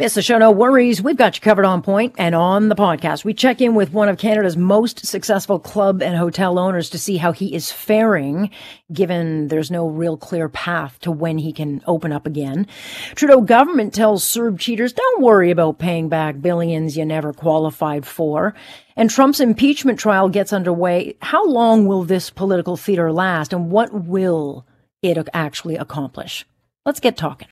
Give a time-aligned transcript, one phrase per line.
[0.00, 1.02] Miss the show, no worries.
[1.02, 3.22] We've got you covered on point and on the podcast.
[3.22, 7.18] We check in with one of Canada's most successful club and hotel owners to see
[7.18, 8.48] how he is faring,
[8.90, 12.66] given there's no real clear path to when he can open up again.
[13.14, 18.54] Trudeau government tells CERB cheaters, don't worry about paying back billions you never qualified for.
[18.96, 21.14] And Trump's impeachment trial gets underway.
[21.20, 24.64] How long will this political theater last and what will
[25.02, 26.46] it actually accomplish?
[26.86, 27.48] Let's get talking.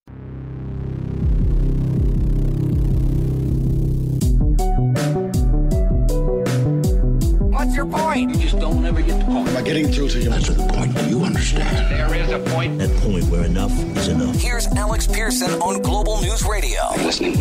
[7.79, 8.31] Your point?
[8.31, 9.49] You just don't ever get the point.
[9.49, 10.31] Am I getting through to you?
[10.31, 10.97] That's the point.
[10.97, 11.77] Do you understand?
[11.89, 12.77] There is a point.
[12.79, 14.35] That point where enough is enough.
[14.35, 16.81] Here's Alex Pearson on Global News Radio.
[16.83, 17.37] I'm listening.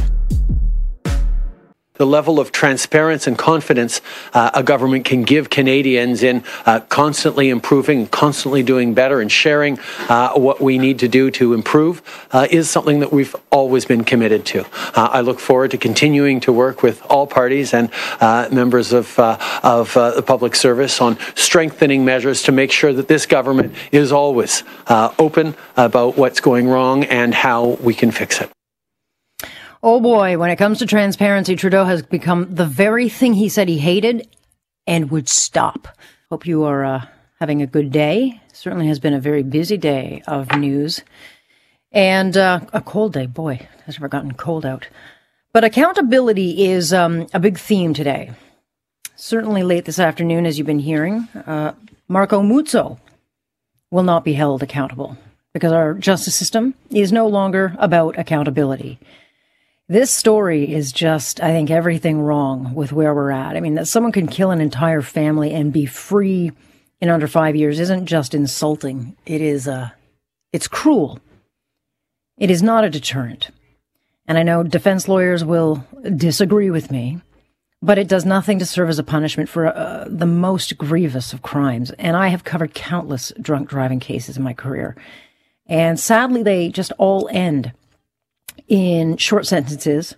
[1.97, 4.01] The level of transparency and confidence
[4.33, 9.79] uh, a government can give Canadians in uh, constantly improving, constantly doing better, and sharing
[10.09, 14.03] uh, what we need to do to improve uh, is something that we've always been
[14.03, 14.65] committed to.
[14.95, 17.89] Uh, I look forward to continuing to work with all parties and
[18.19, 23.25] uh, members of, of the public service on strengthening measures to make sure that this
[23.25, 28.56] government is always open about what's going wrong and how we can fix it.
[29.83, 33.69] Oh boy, when it comes to transparency, Trudeau has become the very thing he said
[33.69, 34.27] he hated
[34.87, 35.87] and would stop.
[36.29, 37.05] Hope you are uh,
[37.39, 38.41] having a good day.
[38.53, 41.03] Certainly has been a very busy day of news.
[41.91, 43.27] And uh, a cold day.
[43.27, 44.87] Boy, has never gotten cold out.
[45.53, 48.31] But accountability is um, a big theme today.
[49.15, 51.73] Certainly late this afternoon, as you've been hearing, uh,
[52.07, 52.99] Marco Muzzo
[53.91, 55.17] will not be held accountable
[55.53, 58.99] because our justice system is no longer about accountability.
[59.89, 63.55] This story is just, I think, everything wrong with where we're at.
[63.55, 66.51] I mean, that someone can kill an entire family and be free
[66.99, 69.15] in under five years isn't just insulting.
[69.25, 69.91] It is, uh,
[70.51, 71.19] it's cruel.
[72.37, 73.49] It is not a deterrent.
[74.27, 75.85] And I know defense lawyers will
[76.17, 77.21] disagree with me,
[77.81, 81.43] but it does nothing to serve as a punishment for uh, the most grievous of
[81.43, 81.91] crimes.
[81.91, 84.97] And I have covered countless drunk driving cases in my career.
[85.65, 87.71] And sadly, they just all end
[88.67, 90.15] in short sentences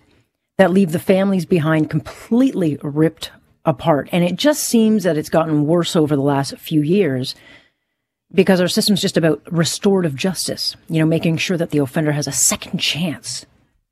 [0.58, 3.30] that leave the families behind completely ripped
[3.64, 4.08] apart.
[4.12, 7.34] And it just seems that it's gotten worse over the last few years
[8.32, 12.26] because our system's just about restorative justice, you know, making sure that the offender has
[12.26, 13.44] a second chance,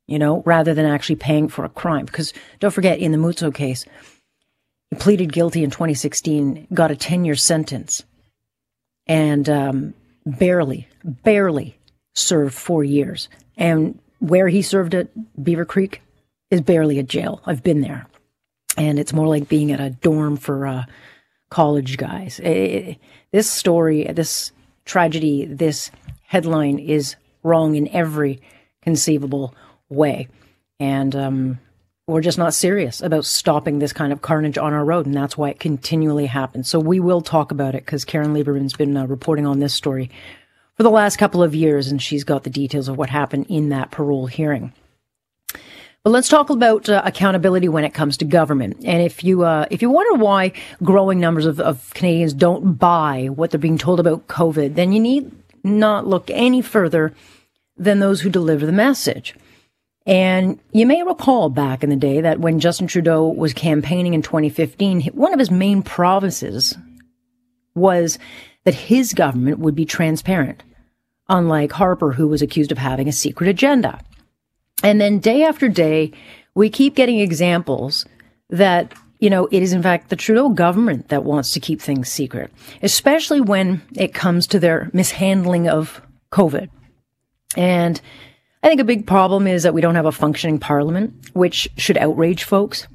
[0.07, 2.05] you know, rather than actually paying for a crime.
[2.05, 3.85] Because don't forget, in the Muzzo case,
[4.89, 8.03] he pleaded guilty in 2016, got a 10 year sentence,
[9.07, 9.93] and um,
[10.25, 11.77] barely, barely
[12.15, 13.27] served four years.
[13.57, 15.07] And where he served at
[15.41, 16.01] Beaver Creek
[16.51, 17.41] is barely a jail.
[17.45, 18.07] I've been there.
[18.77, 20.83] And it's more like being at a dorm for uh,
[21.49, 22.39] college guys.
[22.39, 22.97] It,
[23.31, 24.51] this story, this
[24.85, 25.91] tragedy, this
[26.23, 28.41] headline is wrong in every
[28.81, 29.53] conceivable
[29.89, 30.27] way.
[30.79, 31.59] And um,
[32.07, 35.05] we're just not serious about stopping this kind of carnage on our road.
[35.05, 36.69] And that's why it continually happens.
[36.69, 40.09] So we will talk about it because Karen Lieberman's been uh, reporting on this story
[40.79, 43.67] for the last couple of years, and she's got the details of what happened in
[43.67, 44.71] that parole hearing.
[46.05, 48.77] But let's talk about uh, accountability when it comes to government.
[48.85, 53.25] And if you uh, if you wonder why growing numbers of, of Canadians don't buy
[53.25, 55.29] what they're being told about COVID, then you need
[55.65, 57.13] not look any further
[57.75, 59.35] than those who deliver the message.
[60.05, 64.21] And you may recall back in the day that when Justin Trudeau was campaigning in
[64.21, 66.77] 2015, one of his main promises
[67.75, 68.17] was
[68.63, 70.63] that his government would be transparent
[71.29, 73.99] unlike Harper, who was accused of having a secret agenda.
[74.83, 76.11] And then day after day,
[76.55, 78.05] we keep getting examples
[78.49, 82.09] that, you know, it is in fact the Trudeau government that wants to keep things
[82.09, 82.51] secret,
[82.81, 86.01] especially when it comes to their mishandling of
[86.31, 86.69] COVID.
[87.55, 87.99] And
[88.63, 91.97] I think a big problem is that we don't have a functioning parliament, which should
[91.97, 92.87] outrage folks.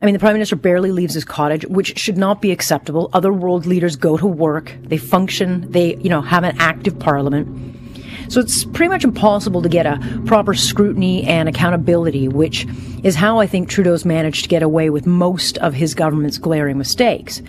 [0.00, 3.08] I mean, the prime minister barely leaves his cottage, which should not be acceptable.
[3.14, 7.76] Other world leaders go to work, they function, they, you know, have an active parliament.
[8.28, 12.66] So it's pretty much impossible to get a proper scrutiny and accountability, which
[13.04, 16.76] is how I think Trudeau's managed to get away with most of his government's glaring
[16.76, 17.40] mistakes.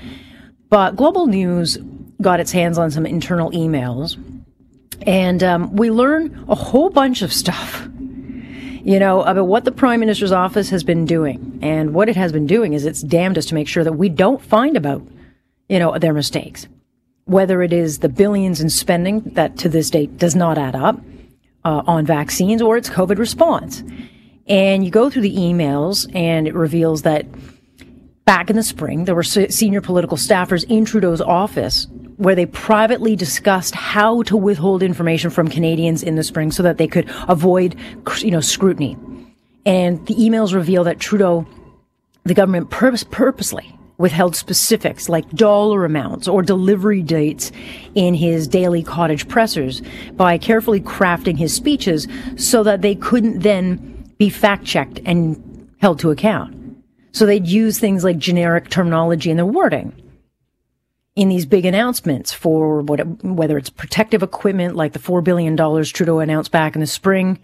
[0.70, 1.78] But Global News
[2.22, 4.18] got its hands on some internal emails,
[5.06, 7.88] and um, we learn a whole bunch of stuff
[8.88, 11.60] you know, about what the Prime Minister's office has been doing.
[11.62, 14.08] And what it has been doing is it's damned us to make sure that we
[14.08, 15.06] don't find about,
[15.68, 16.70] you know, their mistakes.
[17.26, 21.02] Whether it is the billions in spending that to this date does not add up
[21.66, 23.84] uh, on vaccines or its COVID response.
[24.48, 27.26] And you go through the emails and it reveals that
[28.24, 31.88] back in the spring, there were senior political staffers in Trudeau's office
[32.18, 36.78] where they privately discussed how to withhold information from Canadians in the spring so that
[36.78, 37.76] they could avoid,
[38.20, 38.98] you know, scrutiny.
[39.66, 41.46] And the emails reveal that Trudeau,
[42.24, 47.52] the government purpose, purposely withheld specifics like dollar amounts or delivery dates
[47.96, 49.82] in his daily cottage pressers
[50.14, 56.00] by carefully crafting his speeches so that they couldn't then be fact checked and held
[56.00, 56.56] to account.
[57.12, 59.94] So they'd use things like generic terminology in their wording
[61.18, 66.20] in these big announcements for what, whether it's protective equipment like the $4 billion Trudeau
[66.20, 67.40] announced back in the spring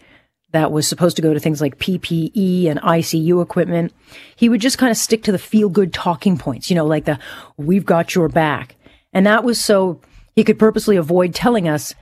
[0.52, 3.92] that was supposed to go to things like PPE and ICU equipment.
[4.36, 7.06] He would just kind of stick to the feel good talking points, you know, like
[7.06, 7.18] the
[7.58, 8.76] we've got your back.
[9.12, 10.00] And that was so
[10.36, 11.96] he could purposely avoid telling us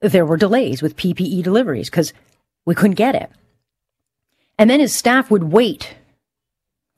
[0.00, 2.14] there were delays with PPE deliveries because
[2.64, 3.30] we couldn't get it.
[4.56, 5.94] And then his staff would wait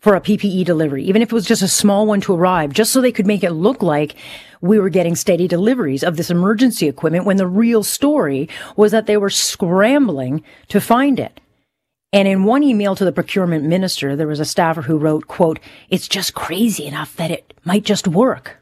[0.00, 2.92] for a PPE delivery, even if it was just a small one to arrive, just
[2.92, 4.14] so they could make it look like
[4.60, 9.06] we were getting steady deliveries of this emergency equipment when the real story was that
[9.06, 11.40] they were scrambling to find it.
[12.12, 15.60] And in one email to the procurement minister, there was a staffer who wrote, quote,
[15.90, 18.58] it's just crazy enough that it might just work.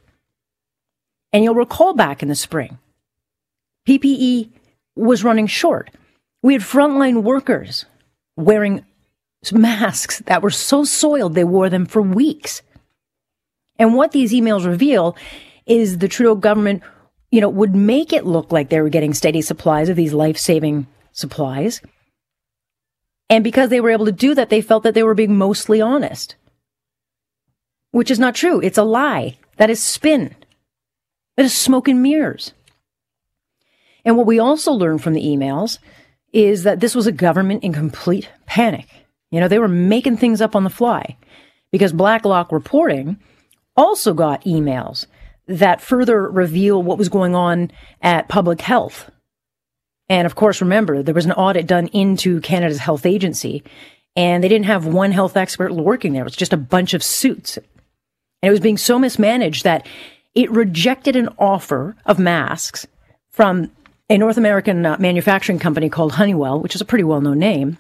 [1.33, 2.79] And you'll recall back in the spring,
[3.89, 4.51] PPE
[4.97, 5.91] was running short.
[6.43, 7.87] We had frontline workers
[8.37, 8.85] wearing
[9.53, 12.63] masks that were so soiled they wore them for weeks.
[13.79, 15.17] And what these emails reveal
[15.67, 16.83] is the Trudeau government,
[17.31, 20.87] you know, would make it look like they were getting steady supplies of these life-saving
[21.13, 21.81] supplies.
[23.31, 25.81] And because they were able to do that, they felt that they were being mostly
[25.81, 26.35] honest.
[27.91, 28.61] Which is not true.
[28.61, 29.39] It's a lie.
[29.59, 30.35] That is spin.
[31.37, 32.53] That is smoke and mirrors.
[34.05, 35.79] And what we also learned from the emails
[36.33, 38.89] is that this was a government in complete panic.
[39.31, 41.17] You know, they were making things up on the fly
[41.71, 43.19] because Blacklock reporting
[43.77, 45.07] also got emails
[45.47, 47.71] that further reveal what was going on
[48.03, 49.11] at public health.
[50.09, 53.63] And of course, remember, there was an audit done into Canada's health agency
[54.17, 56.23] and they didn't have one health expert working there.
[56.23, 57.57] It was just a bunch of suits.
[57.57, 59.87] And it was being so mismanaged that
[60.35, 62.87] it rejected an offer of masks
[63.31, 63.71] from
[64.11, 67.79] a North American uh, manufacturing company called Honeywell, which is a pretty well known name,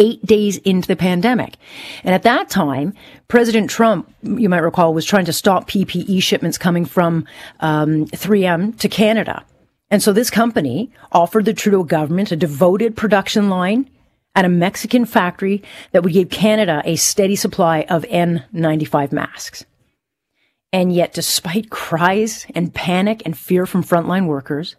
[0.00, 1.54] eight days into the pandemic.
[2.02, 2.94] And at that time,
[3.28, 7.26] President Trump, you might recall, was trying to stop PPE shipments coming from
[7.60, 9.44] um, 3M to Canada.
[9.90, 13.88] And so this company offered the Trudeau government a devoted production line
[14.34, 15.62] at a Mexican factory
[15.92, 19.64] that would give Canada a steady supply of N95 masks.
[20.72, 24.76] And yet, despite cries and panic and fear from frontline workers,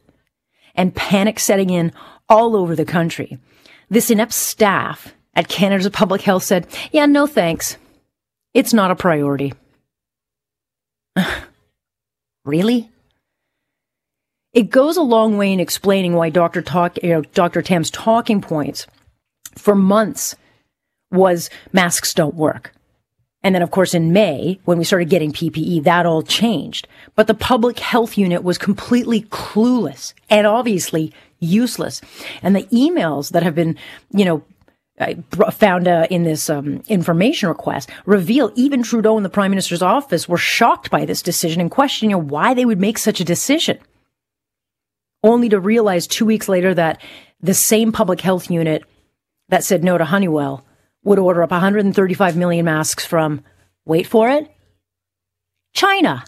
[0.73, 1.91] and panic setting in
[2.29, 3.37] all over the country.
[3.91, 7.75] This inept staff at Canada's Public Health said, yeah, no thanks.
[8.53, 9.53] It's not a priority.
[12.45, 12.89] really?
[14.53, 16.61] It goes a long way in explaining why Dr.
[16.61, 17.61] Talk, you know, Dr.
[17.61, 18.87] Tam's talking points
[19.57, 20.37] for months
[21.11, 22.71] was masks don't work.
[23.43, 26.87] And then, of course, in May, when we started getting PPE, that all changed.
[27.15, 31.99] But the public health unit was completely clueless and obviously useless.
[32.41, 33.77] And the emails that have been,
[34.11, 34.43] you know,
[35.51, 40.29] found uh, in this um, information request reveal even Trudeau and the Prime Minister's office
[40.29, 43.79] were shocked by this decision and questioning why they would make such a decision.
[45.23, 47.01] Only to realize two weeks later that
[47.41, 48.83] the same public health unit
[49.49, 50.65] that said no to Honeywell
[51.03, 53.43] would order up 135 million masks from,
[53.85, 54.51] wait for it,
[55.73, 56.23] China,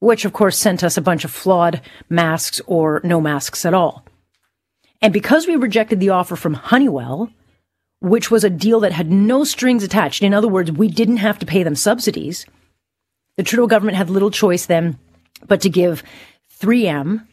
[0.00, 4.04] which of course sent us a bunch of flawed masks or no masks at all.
[5.04, 7.28] And because we rejected the offer from Honeywell,
[8.00, 11.38] which was a deal that had no strings attached, in other words, we didn't have
[11.40, 12.46] to pay them subsidies,
[13.36, 14.98] the Trudeau government had little choice then
[15.46, 16.02] but to give
[16.58, 17.26] 3M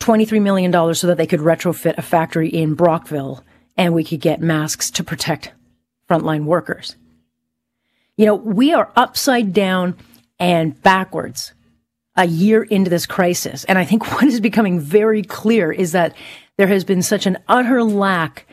[0.00, 3.44] $23 million so that they could retrofit a factory in Brockville
[3.76, 5.52] and we could get masks to protect
[6.10, 6.96] frontline workers.
[8.16, 9.96] You know, we are upside down
[10.40, 11.54] and backwards
[12.16, 13.62] a year into this crisis.
[13.66, 16.16] And I think what is becoming very clear is that
[16.58, 18.46] there has been such an utter lack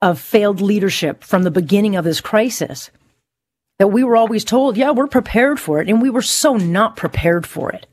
[0.00, 2.90] of failed leadership from the beginning of this crisis
[3.78, 5.88] that we were always told, yeah, we're prepared for it.
[5.88, 7.86] And we were so not prepared for it.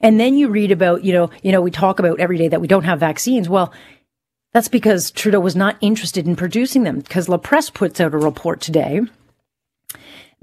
[0.00, 2.60] And then you read about, you know, you know, we talk about every day that
[2.60, 3.48] we don't have vaccines.
[3.48, 3.72] Well,
[4.52, 7.00] That's because Trudeau was not interested in producing them.
[7.00, 9.00] Because La Presse puts out a report today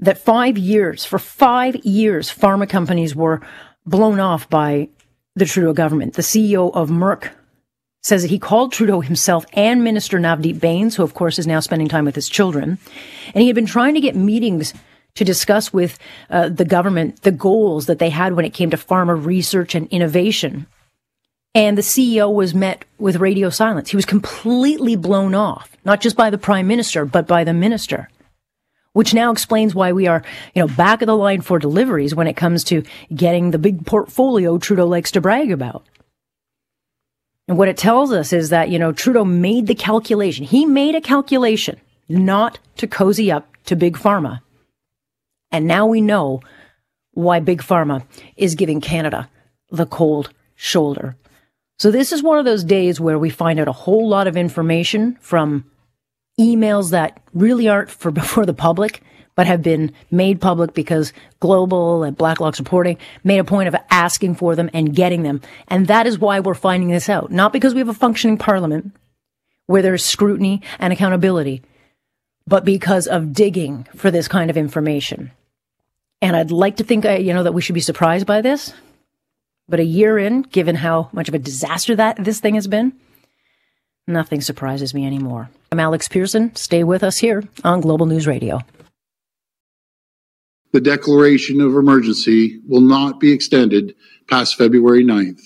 [0.00, 3.40] that five years, for five years, pharma companies were
[3.86, 4.88] blown off by
[5.36, 6.14] the Trudeau government.
[6.14, 7.30] The CEO of Merck
[8.02, 11.60] says that he called Trudeau himself and Minister Navdeep Bains, who of course is now
[11.60, 12.78] spending time with his children,
[13.34, 14.72] and he had been trying to get meetings
[15.14, 15.98] to discuss with
[16.30, 19.88] uh, the government the goals that they had when it came to pharma research and
[19.88, 20.66] innovation.
[21.54, 23.90] And the CEO was met with radio silence.
[23.90, 28.08] He was completely blown off, not just by the prime minister, but by the minister,
[28.92, 30.22] which now explains why we are,
[30.54, 32.82] you know, back of the line for deliveries when it comes to
[33.14, 35.84] getting the big portfolio Trudeau likes to brag about.
[37.46, 40.44] And what it tells us is that, you know, Trudeau made the calculation.
[40.44, 44.40] He made a calculation not to cozy up to Big Pharma.
[45.50, 46.42] And now we know
[47.12, 48.04] why Big Pharma
[48.36, 49.28] is giving Canada
[49.70, 51.16] the cold shoulder.
[51.78, 54.36] So this is one of those days where we find out a whole lot of
[54.36, 55.64] information from
[56.40, 59.02] emails that really aren't for before the public,
[59.34, 64.34] but have been made public because Global and Blacklock's reporting made a point of asking
[64.34, 65.40] for them and getting them.
[65.68, 67.30] And that is why we're finding this out.
[67.30, 68.92] Not because we have a functioning parliament
[69.66, 71.62] where there's scrutiny and accountability,
[72.46, 75.30] but because of digging for this kind of information.
[76.20, 78.74] And I'd like to think, uh, you know, that we should be surprised by this.
[79.68, 82.92] But a year in, given how much of a disaster that this thing has been,
[84.06, 85.48] nothing surprises me anymore.
[85.72, 86.52] I'm Alex Pearson.
[86.56, 88.58] Stay with us here on Global News Radio.
[90.72, 93.94] The declaration of emergency will not be extended
[94.28, 95.40] past February 9th.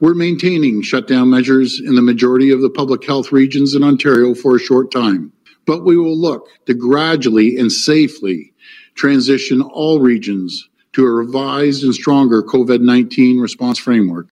[0.00, 4.56] We're maintaining shutdown measures in the majority of the public health regions in Ontario for
[4.56, 5.32] a short time,
[5.64, 8.52] but we will look to gradually and safely
[8.96, 14.28] transition all regions to a revised and stronger COVID 19 response framework.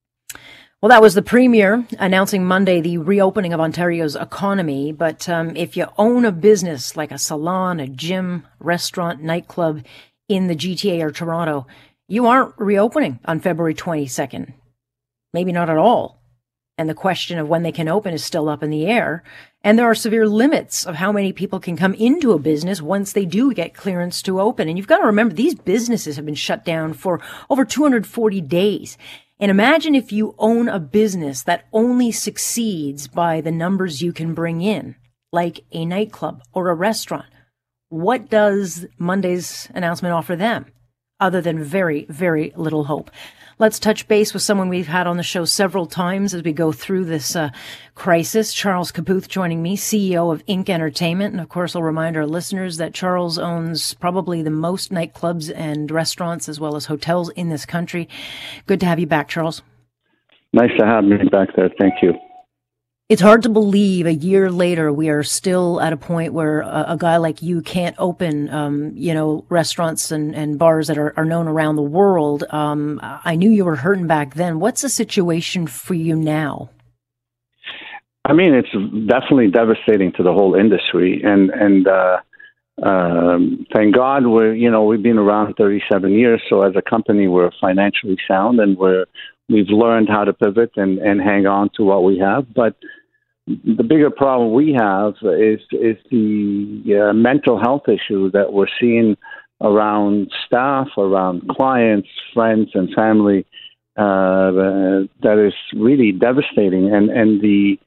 [0.84, 4.92] Well, that was the Premier announcing Monday the reopening of Ontario's economy.
[4.92, 9.86] But um, if you own a business like a salon, a gym, restaurant, nightclub
[10.28, 11.68] in the GTA or Toronto,
[12.10, 14.52] you aren't reopening on February 22nd.
[15.34, 16.22] Maybe not at all.
[16.78, 19.24] And the question of when they can open is still up in the air.
[19.64, 23.14] And there are severe limits of how many people can come into a business once
[23.14, 24.68] they do get clearance to open.
[24.68, 28.98] And you've got to remember these businesses have been shut down for over 240 days.
[29.44, 34.34] And imagine if you own a business that only succeeds by the numbers you can
[34.34, 34.96] bring in,
[35.34, 37.26] like a nightclub or a restaurant.
[37.90, 40.68] What does Monday's announcement offer them
[41.20, 43.12] other than very, very little hope?
[43.60, 46.72] Let's touch base with someone we've had on the show several times as we go
[46.72, 47.52] through this uh,
[47.94, 48.52] crisis.
[48.52, 51.34] Charles Khabouth joining me, CEO of INK Entertainment.
[51.34, 55.92] And of course, I'll remind our listeners that Charles owns probably the most nightclubs and
[55.92, 58.10] restaurants as well as hotels in this country.
[58.66, 59.62] Good to have you back, Charles.
[60.52, 61.70] Nice to have me back there.
[61.80, 62.14] Thank you.
[63.14, 66.86] It's hard to believe a year later we are still at a point where a,
[66.88, 71.14] a guy like you can't open, um, you know, restaurants and, and bars that are,
[71.16, 72.44] are known around the world.
[72.50, 74.60] Um, I knew you were hurting back then.
[74.60, 76.72] What's the situation for you now?
[78.26, 78.72] I mean, it's
[79.08, 82.18] definitely devastating to the whole industry, and and uh,
[82.82, 87.28] um, thank God we're you know we've been around 37 years, so as a company
[87.28, 89.06] we're financially sound and we're
[89.50, 92.52] we've learned how to pivot and, and hang on to what we have.
[92.56, 92.76] But
[93.48, 99.18] the bigger problem we have is is the uh, mental health issue that we're seeing
[99.62, 103.46] around staff, around clients, friends, and family.
[103.96, 107.78] Uh, that is really devastating, and and the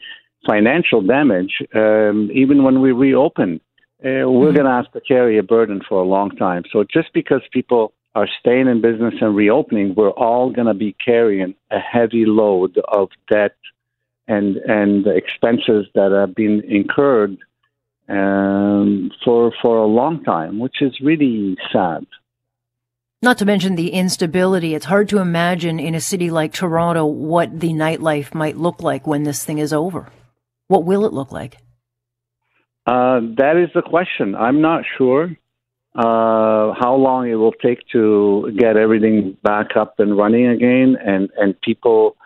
[0.46, 1.62] financial damage.
[1.74, 3.60] Um, even when we reopen,
[4.04, 4.56] uh, we're mm-hmm.
[4.56, 6.64] going to have to carry a burden for a long time.
[6.72, 10.94] So just because people are staying in business and reopening, we're all going to be
[11.04, 13.56] carrying a heavy load of debt
[14.28, 17.36] and and expenses that have been incurred
[18.08, 22.06] um, for for a long time, which is really sad.
[23.22, 24.74] Not to mention the instability.
[24.74, 29.06] It's hard to imagine in a city like Toronto what the nightlife might look like
[29.06, 30.08] when this thing is over.
[30.68, 31.56] What will it look like?
[32.86, 34.34] Uh, that is the question.
[34.34, 35.30] I'm not sure
[35.96, 41.30] uh, how long it will take to get everything back up and running again, and
[41.38, 42.16] and people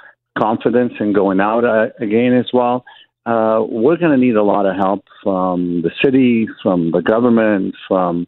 [0.41, 2.85] confidence in going out uh, again as well.
[3.27, 7.75] Uh, we're going to need a lot of help from the city, from the government,
[7.87, 8.27] from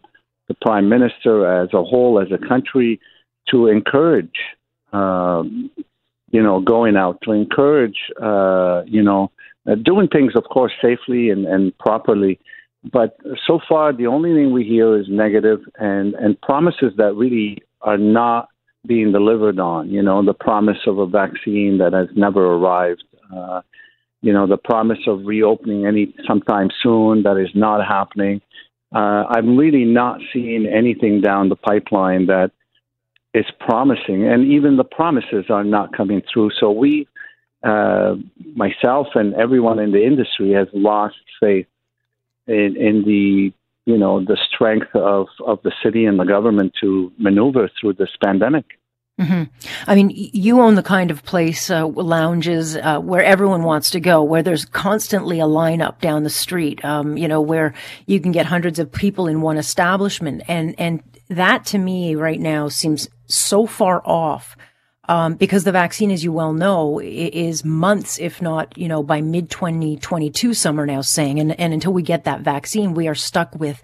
[0.49, 3.01] the prime minister as a whole, as a country,
[3.49, 4.37] to encourage,
[4.93, 5.71] um,
[6.31, 9.31] you know, going out, to encourage, uh, you know,
[9.67, 12.39] uh, doing things, of course, safely and, and properly.
[12.93, 13.17] But
[13.47, 17.99] so far, the only thing we hear is negative and, and promises that really are
[17.99, 18.49] not
[18.87, 19.91] being delivered on.
[19.91, 23.05] You know, the promise of a vaccine that has never arrived.
[23.35, 23.63] Uh,
[24.21, 28.41] you know, the promise of reopening any sometime soon that is not happening.
[28.95, 32.53] Uh, I'm really not seeing anything down the pipeline that
[33.35, 36.51] is promising, and even the promises are not coming through.
[36.61, 37.09] So we,
[37.63, 38.17] uh,
[38.55, 41.67] myself, and everyone in the industry has lost faith
[42.47, 43.53] in, in the
[43.87, 48.11] you know the strength of of the city and the government to maneuver through this
[48.23, 48.65] pandemic.
[49.21, 49.43] Mm-hmm.
[49.87, 54.01] I mean, you own the kind of place, uh, lounges, uh, where everyone wants to
[54.01, 57.75] go, where there's constantly a lineup down the street, um, you know, where
[58.07, 60.43] you can get hundreds of people in one establishment.
[60.49, 64.57] And, and that to me right now seems so far off.
[65.09, 69.21] Um, because the vaccine, as you well know, is months, if not, you know, by
[69.21, 71.41] mid 2022, some are now saying.
[71.41, 73.83] And, and until we get that vaccine, we are stuck with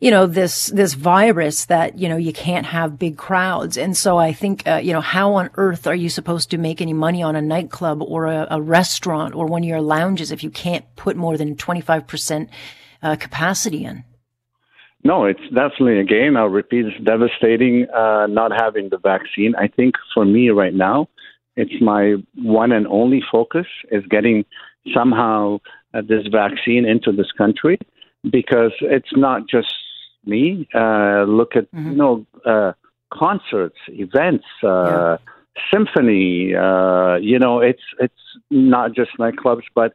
[0.00, 3.76] you know, this, this virus that, you know, you can't have big crowds.
[3.76, 6.80] And so I think, uh, you know, how on earth are you supposed to make
[6.80, 10.44] any money on a nightclub or a, a restaurant or one of your lounges if
[10.44, 12.48] you can't put more than 25%
[13.02, 14.04] uh, capacity in?
[15.04, 16.36] No, it's definitely again.
[16.36, 16.86] I'll repeat.
[16.86, 19.54] It's devastating uh, not having the vaccine.
[19.56, 21.08] I think for me right now,
[21.56, 24.44] it's my one and only focus is getting
[24.94, 25.58] somehow
[25.92, 27.78] uh, this vaccine into this country
[28.30, 29.74] because it's not just
[30.24, 30.68] me.
[30.74, 31.90] Uh, look at mm-hmm.
[31.90, 32.72] you know uh,
[33.12, 35.16] concerts, events, uh, yeah.
[35.70, 36.54] symphony.
[36.54, 38.14] Uh, you know, it's it's
[38.50, 39.94] not just nightclubs, but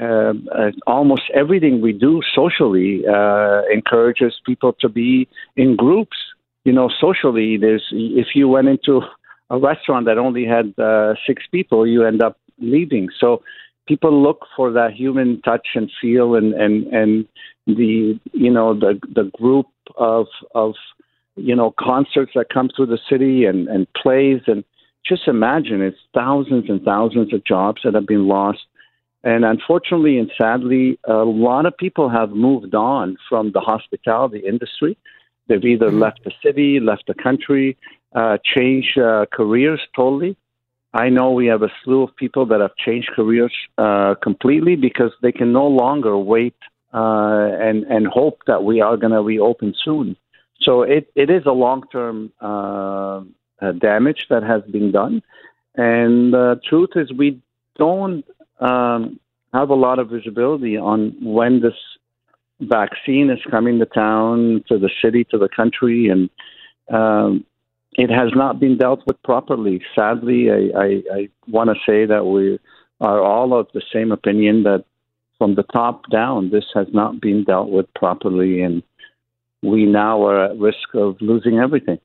[0.00, 3.02] uh, uh, almost everything we do socially
[3.72, 6.16] encourages people to be in groups.
[6.64, 9.00] You know, socially, there's if you went into
[9.50, 10.74] a restaurant that only had
[11.26, 13.08] six people, you end up leaving.
[13.18, 13.42] So
[13.86, 17.28] people look for that human touch and feel and and and
[17.66, 20.74] the you know the the group of of
[21.36, 24.64] you know concerts that come through the city and and plays and
[25.06, 28.60] just imagine it's thousands and thousands of jobs that have been lost
[29.26, 34.96] and unfortunately and sadly a lot of people have moved on from the hospitality industry
[35.48, 36.04] they've either mm-hmm.
[36.04, 37.76] left the city left the country
[38.14, 40.36] uh, changed uh, careers totally
[40.94, 45.12] I know we have a slew of people that have changed careers uh, completely because
[45.20, 46.56] they can no longer wait
[46.94, 50.16] uh, and and hope that we are going to reopen soon.
[50.62, 53.20] So it, it is a long term uh,
[53.60, 55.22] uh, damage that has been done,
[55.74, 57.42] and the truth is we
[57.76, 58.24] don't
[58.60, 59.18] um,
[59.52, 61.74] have a lot of visibility on when this
[62.60, 66.30] vaccine is coming to town, to the city, to the country, and
[66.92, 67.44] um,
[67.92, 69.82] it has not been dealt with properly.
[69.94, 72.58] Sadly, I, I, I want to say that we
[73.00, 74.84] are all of the same opinion that
[75.38, 78.82] from the top down, this has not been dealt with properly, and
[79.62, 81.98] we now are at risk of losing everything.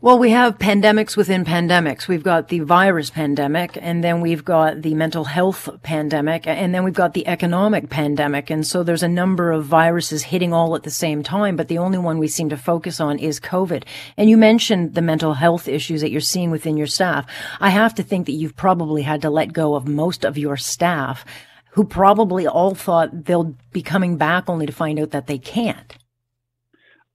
[0.00, 2.06] Well, we have pandemics within pandemics.
[2.06, 6.84] We've got the virus pandemic, and then we've got the mental health pandemic, and then
[6.84, 8.48] we've got the economic pandemic.
[8.48, 11.78] And so there's a number of viruses hitting all at the same time, but the
[11.78, 13.82] only one we seem to focus on is COVID.
[14.16, 17.26] And you mentioned the mental health issues that you're seeing within your staff.
[17.60, 20.56] I have to think that you've probably had to let go of most of your
[20.56, 21.24] staff
[21.72, 25.97] who probably all thought they'll be coming back only to find out that they can't.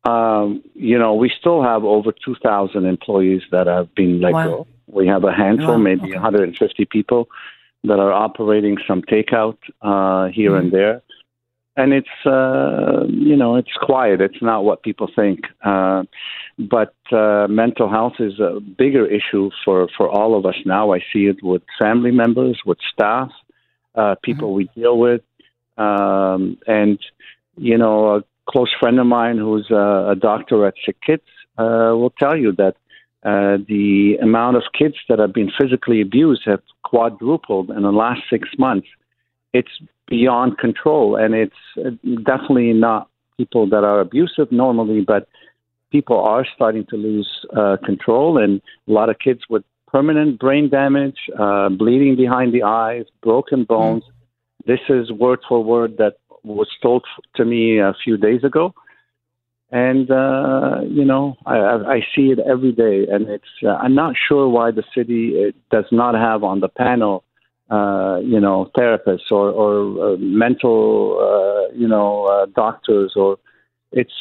[0.06, 4.48] Um, you know, we still have over 2,000 employees that have been let wow.
[4.48, 4.68] go.
[4.88, 5.78] We have a handful, wow.
[5.78, 6.14] maybe okay.
[6.14, 7.30] 150 people
[7.86, 10.66] that are operating some takeout uh, here mm-hmm.
[10.66, 11.02] and there.
[11.76, 14.22] And it's, uh, you know, it's quiet.
[14.22, 15.40] It's not what people think.
[15.64, 16.04] Uh,
[16.60, 20.94] but uh, mental health is a bigger issue for, for all of us now.
[20.94, 23.32] I see it with family members, with staff,
[23.96, 24.58] uh, people mm-hmm.
[24.58, 25.22] we deal with.
[25.78, 27.00] Um, and,
[27.58, 31.24] you know, close friend of mine who's a, a doctor at Sick Kids
[31.58, 32.76] uh, will tell you that
[33.24, 38.22] uh, the amount of kids that have been physically abused have quadrupled in the last
[38.30, 38.88] six months.
[39.54, 39.72] It's
[40.08, 41.92] beyond control, and it's uh,
[42.26, 45.28] definitely not people that are abusive normally, but
[45.92, 50.70] people are starting to lose uh, control, and a lot of kids with permanent brain
[50.70, 54.04] damage, uh, bleeding behind the eyes, broken bones.
[54.04, 54.10] Mm.
[54.66, 58.74] This is word for word that was told to me a few days ago.
[59.72, 63.08] And, uh, you know, I, I see it every day.
[63.12, 66.68] And it's, uh, I'm not sure why the city uh, does not have on the
[66.68, 67.24] panel,
[67.72, 73.40] uh, you know, therapists or, or uh, mental, uh, you know, uh, doctors, or
[73.92, 74.14] it's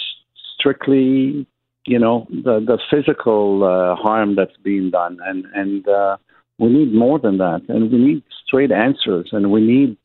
[0.58, 1.46] strictly
[1.86, 6.16] you know the the physical uh, harm that's being done, and and uh,
[6.58, 9.96] we need more than that, and we need straight answers, and we need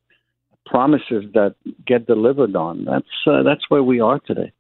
[0.70, 2.86] promises that get delivered on.
[2.86, 4.52] That's uh, that's where we are today.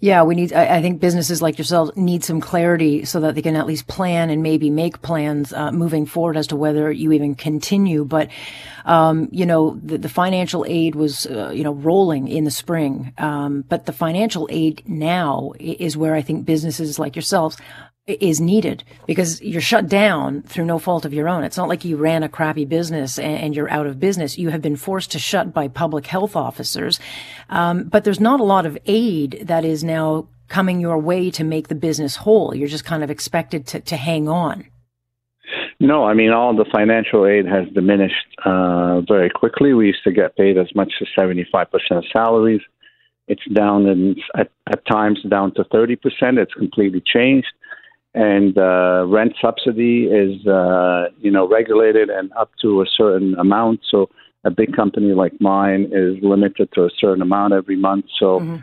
[0.00, 3.40] Yeah, we need, I, I, think businesses like yourselves need some clarity so that they
[3.40, 7.12] can at least plan and maybe make plans uh, moving forward as to whether you
[7.12, 8.04] even continue.
[8.04, 8.28] But,
[8.84, 13.14] um, you know, the, the, financial aid was, uh, you know, rolling in the spring.
[13.16, 17.56] Um, but the financial aid now is where I think businesses like yourselves
[18.06, 21.42] is needed because you're shut down through no fault of your own.
[21.42, 24.36] It's not like you ran a crappy business and, you're out of business.
[24.36, 26.98] You have been forced to shut by public health officers.
[27.48, 31.44] Um, but there's not a lot of aid that is now coming your way to
[31.44, 32.54] make the business whole.
[32.54, 34.66] You're just kind of expected to, to hang on.
[35.80, 39.72] No, I mean, all the financial aid has diminished uh, very quickly.
[39.72, 42.60] We used to get paid as much as 75% of salaries.
[43.28, 45.96] It's down in, at, at times down to 30%.
[46.38, 47.48] It's completely changed
[48.14, 53.80] and uh, rent subsidy is uh, you know regulated and up to a certain amount.
[53.90, 54.08] So
[54.44, 58.06] a big company like mine is limited to a certain amount every month.
[58.18, 58.56] So mm-hmm.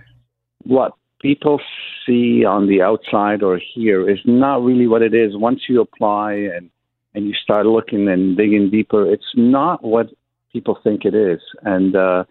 [0.63, 1.59] what people
[2.05, 5.35] see on the outside or here is not really what it is.
[5.35, 6.69] Once you apply and
[7.13, 10.07] and you start looking and digging deeper, it's not what
[10.53, 11.41] people think it is.
[11.63, 12.23] And uh,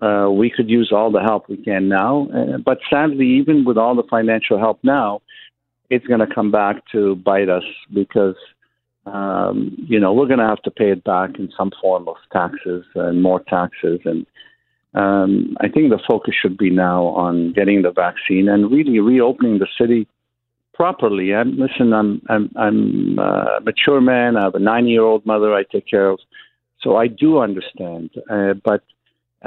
[0.00, 2.28] uh, we could use all the help we can now.
[2.34, 5.20] Uh, but sadly, even with all the financial help now,
[5.90, 8.36] it's going to come back to bite us because
[9.06, 12.16] um, you know we're going to have to pay it back in some form of
[12.32, 14.26] taxes and more taxes and
[14.94, 19.58] um, I think the focus should be now on getting the vaccine and really reopening
[19.58, 20.08] the city
[20.72, 21.32] properly.
[21.32, 24.36] And listen, I'm I'm I'm a mature man.
[24.36, 26.20] I have a nine year old mother I take care of,
[26.80, 28.10] so I do understand.
[28.30, 28.82] Uh, but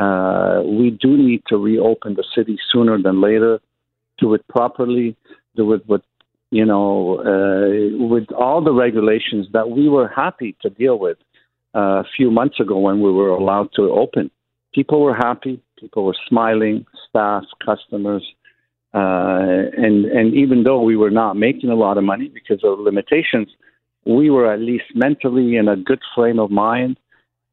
[0.02, 3.60] uh, we do need to reopen the city sooner than later.
[4.20, 5.16] Do it properly.
[5.56, 6.04] Do it with
[6.52, 11.18] you know, uh, with all the regulations that we were happy to deal with
[11.74, 14.30] uh, a few months ago when we were allowed to open.
[14.74, 18.24] People were happy, people were smiling, staff, customers.
[18.94, 22.80] Uh, and, and even though we were not making a lot of money because of
[22.80, 23.48] limitations,
[24.06, 27.00] we were at least mentally in a good frame of mind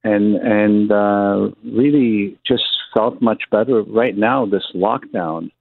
[0.02, 3.82] and, and uh, really just felt much better.
[3.82, 5.52] Right now, this lockdown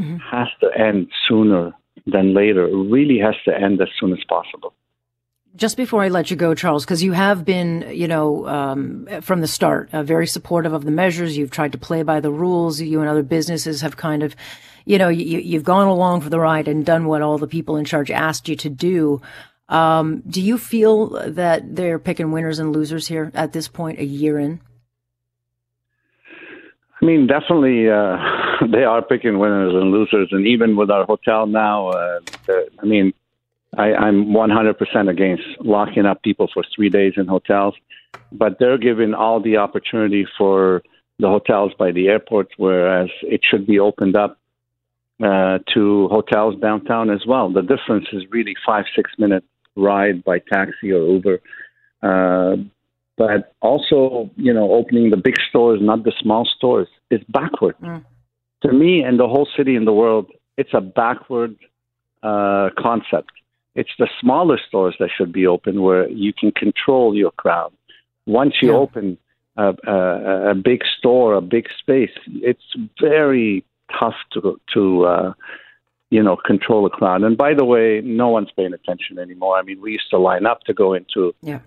[0.00, 0.16] mm-hmm.
[0.30, 1.72] has to end sooner
[2.06, 2.66] than later.
[2.66, 4.74] Really has to end as soon as possible.
[5.56, 9.40] Just before I let you go, Charles, because you have been, you know, um, from
[9.40, 11.38] the start, uh, very supportive of the measures.
[11.38, 12.80] You've tried to play by the rules.
[12.80, 14.34] You and other businesses have kind of,
[14.84, 17.76] you know, you, you've gone along for the ride and done what all the people
[17.76, 19.22] in charge asked you to do.
[19.68, 24.04] Um, do you feel that they're picking winners and losers here at this point, a
[24.04, 24.60] year in?
[27.00, 28.16] I mean, definitely, uh,
[28.72, 32.20] they are picking winners and losers, and even with our hotel now, uh,
[32.78, 33.12] I mean,
[33.76, 37.74] I, I'm 100% against locking up people for three days in hotels,
[38.32, 40.82] but they're giving all the opportunity for
[41.18, 44.38] the hotels by the airport, whereas it should be opened up
[45.22, 47.50] uh, to hotels downtown as well.
[47.50, 49.44] The difference is really five, six minute
[49.76, 51.40] ride by taxi or Uber.
[52.02, 52.56] Uh,
[53.16, 57.76] but also, you know, opening the big stores, not the small stores, is backward.
[57.80, 58.04] Mm.
[58.64, 61.56] To me and the whole city and the world, it's a backward
[62.22, 63.32] uh, concept.
[63.74, 67.72] It's the smaller stores that should be open where you can control your crowd.
[68.26, 68.78] Once you yeah.
[68.78, 69.18] open
[69.56, 72.62] a, a, a, big store, a big space, it's
[73.00, 73.64] very
[73.98, 75.32] tough to to uh,
[76.08, 77.22] you know control a crowd.
[77.22, 79.58] And by the way, no one's paying attention anymore.
[79.58, 81.58] I mean, we used to line up to go into yeah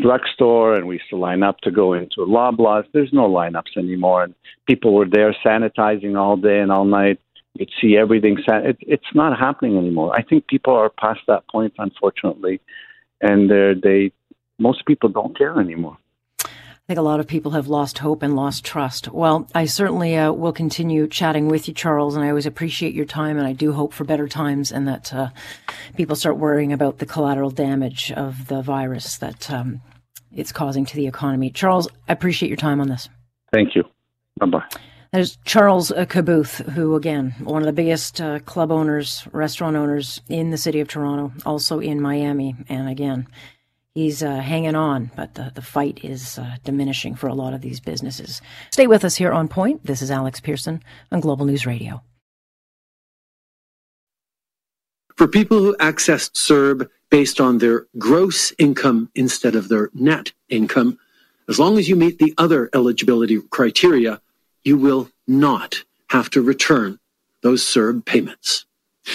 [0.00, 2.84] drugstore and we used to line up to go into Loblaws.
[2.92, 4.34] There's no lineups anymore, and
[4.66, 7.18] people were there sanitizing all day and all night.
[7.54, 8.36] You'd see everything.
[8.46, 10.14] San- it, it's not happening anymore.
[10.14, 12.60] I think people are past that point, unfortunately,
[13.20, 13.50] and
[13.82, 14.12] they
[14.58, 15.98] most people don't care anymore.
[16.86, 19.08] I think a lot of people have lost hope and lost trust.
[19.08, 23.04] Well, I certainly uh, will continue chatting with you, Charles, and I always appreciate your
[23.04, 25.30] time, and I do hope for better times and that uh,
[25.96, 29.80] people start worrying about the collateral damage of the virus that um,
[30.32, 31.50] it's causing to the economy.
[31.50, 33.08] Charles, I appreciate your time on this.
[33.52, 33.82] Thank you.
[34.38, 34.64] Bye bye.
[35.12, 40.20] There's Charles uh, Khabouth, who, again, one of the biggest uh, club owners, restaurant owners
[40.28, 43.26] in the city of Toronto, also in Miami, and again,
[43.96, 47.62] he's uh, hanging on, but the, the fight is uh, diminishing for a lot of
[47.62, 48.42] these businesses.
[48.70, 49.84] Stay with us here on Point.
[49.86, 52.02] This is Alex Pearson on Global News Radio.
[55.16, 60.98] For people who accessed CERB based on their gross income instead of their net income,
[61.48, 64.20] as long as you meet the other eligibility criteria,
[64.62, 66.98] you will not have to return
[67.40, 68.66] those CERB payments.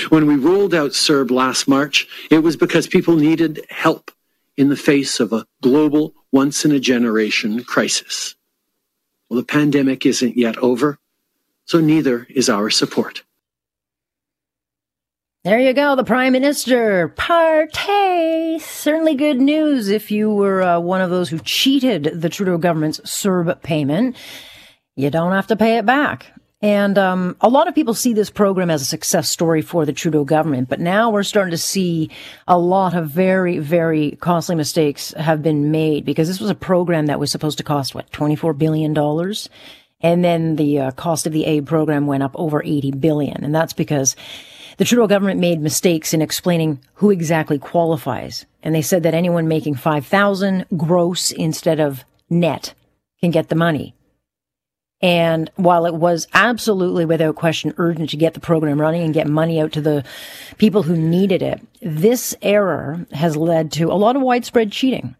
[0.09, 4.09] When we rolled out CERB last March, it was because people needed help
[4.57, 8.35] in the face of a global, once in a generation crisis.
[9.29, 10.99] Well, the pandemic isn't yet over,
[11.65, 13.23] so neither is our support.
[15.43, 17.09] There you go, the Prime Minister.
[17.17, 18.61] Partay.
[18.61, 22.99] Certainly good news if you were uh, one of those who cheated the Trudeau government's
[22.99, 24.15] CERB payment.
[24.95, 26.31] You don't have to pay it back.
[26.63, 29.93] And um, a lot of people see this program as a success story for the
[29.93, 32.11] Trudeau government, but now we're starting to see
[32.47, 37.07] a lot of very, very costly mistakes have been made because this was a program
[37.07, 39.49] that was supposed to cost what twenty-four billion dollars,
[40.01, 43.55] and then the uh, cost of the aid program went up over eighty billion, and
[43.55, 44.15] that's because
[44.77, 49.47] the Trudeau government made mistakes in explaining who exactly qualifies, and they said that anyone
[49.47, 52.75] making five thousand gross instead of net
[53.19, 53.95] can get the money.
[55.01, 59.27] And while it was absolutely without question urgent to get the program running and get
[59.27, 60.03] money out to the
[60.57, 65.15] people who needed it, this error has led to a lot of widespread cheating.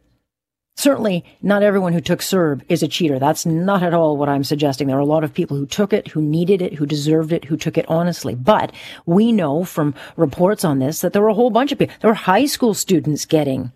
[0.78, 3.20] Certainly, not everyone who took CERB is a cheater.
[3.20, 4.88] That's not at all what I'm suggesting.
[4.88, 7.46] There are a lot of people who took it, who needed it, who deserved it,
[7.46, 8.36] who took it honestly.
[8.36, 8.72] But
[9.06, 11.94] we know from reports on this that there were a whole bunch of people.
[12.00, 13.72] There were high school students getting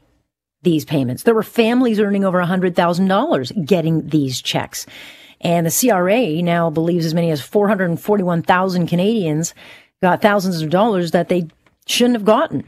[0.64, 1.24] these payments.
[1.24, 4.86] There were families earning over $100,000 getting these checks.
[5.42, 9.54] And the CRA now believes as many as 441,000 Canadians
[10.02, 11.48] got thousands of dollars that they
[11.88, 12.64] shouldn't have gotten.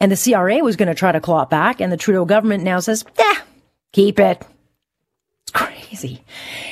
[0.00, 2.64] And the CRA was going to try to claw it back, and the Trudeau government
[2.64, 3.38] now says, yeah,
[3.92, 4.42] keep it.
[5.42, 6.24] It's crazy.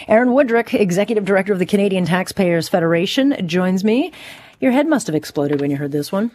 [0.09, 4.13] Aaron Wudrick, Executive Director of the Canadian Taxpayers Federation, joins me.
[4.59, 6.33] Your head must have exploded when you heard this one.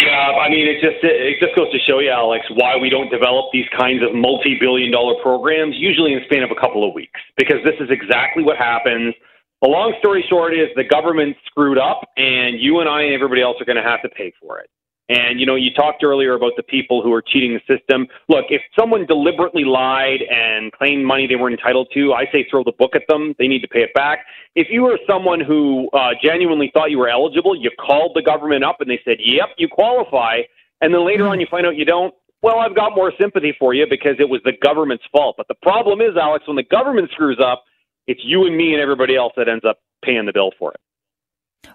[0.00, 3.10] Yeah, I mean, it just it just goes to show you, Alex, why we don't
[3.10, 7.20] develop these kinds of multi-billion-dollar programs usually in the span of a couple of weeks,
[7.36, 9.14] because this is exactly what happens.
[9.60, 13.42] The long story short is the government screwed up, and you and I and everybody
[13.42, 14.70] else are going to have to pay for it.
[15.08, 18.06] And you know, you talked earlier about the people who are cheating the system.
[18.28, 22.62] Look, if someone deliberately lied and claimed money they weren't entitled to, I say throw
[22.62, 23.34] the book at them.
[23.38, 24.26] They need to pay it back.
[24.54, 28.64] If you were someone who uh, genuinely thought you were eligible, you called the government
[28.64, 30.42] up and they said, "Yep, you qualify,"
[30.80, 32.12] and then later on you find out you don't.
[32.42, 35.36] Well, I've got more sympathy for you because it was the government's fault.
[35.36, 37.64] But the problem is, Alex, when the government screws up,
[38.06, 40.80] it's you and me and everybody else that ends up paying the bill for it.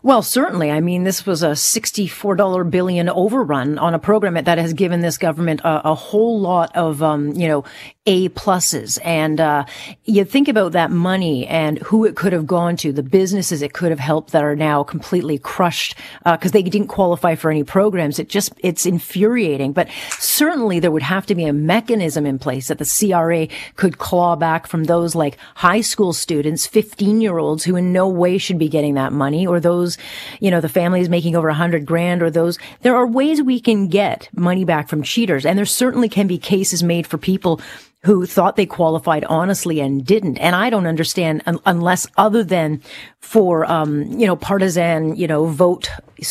[0.01, 0.71] Well, certainly.
[0.71, 5.17] I mean, this was a $64 billion overrun on a program that has given this
[5.17, 7.63] government a, a whole lot of, um, you know,
[8.05, 8.99] A pluses.
[9.03, 9.65] And, uh,
[10.03, 13.73] you think about that money and who it could have gone to, the businesses it
[13.73, 17.63] could have helped that are now completely crushed, uh, cause they didn't qualify for any
[17.63, 18.19] programs.
[18.19, 19.71] It just, it's infuriating.
[19.71, 19.87] But
[20.19, 24.35] certainly there would have to be a mechanism in place that the CRA could claw
[24.35, 28.59] back from those like high school students, 15 year olds who in no way should
[28.59, 29.97] be getting that money or those
[30.39, 33.59] you know, the families making over a hundred grand or those, there are ways we
[33.59, 35.45] can get money back from cheaters.
[35.45, 37.61] And there certainly can be cases made for people
[38.03, 40.37] who thought they qualified honestly and didn't.
[40.37, 42.81] And I don't understand un- unless other than
[43.19, 45.89] for, um, you know, partisan, you know, vote,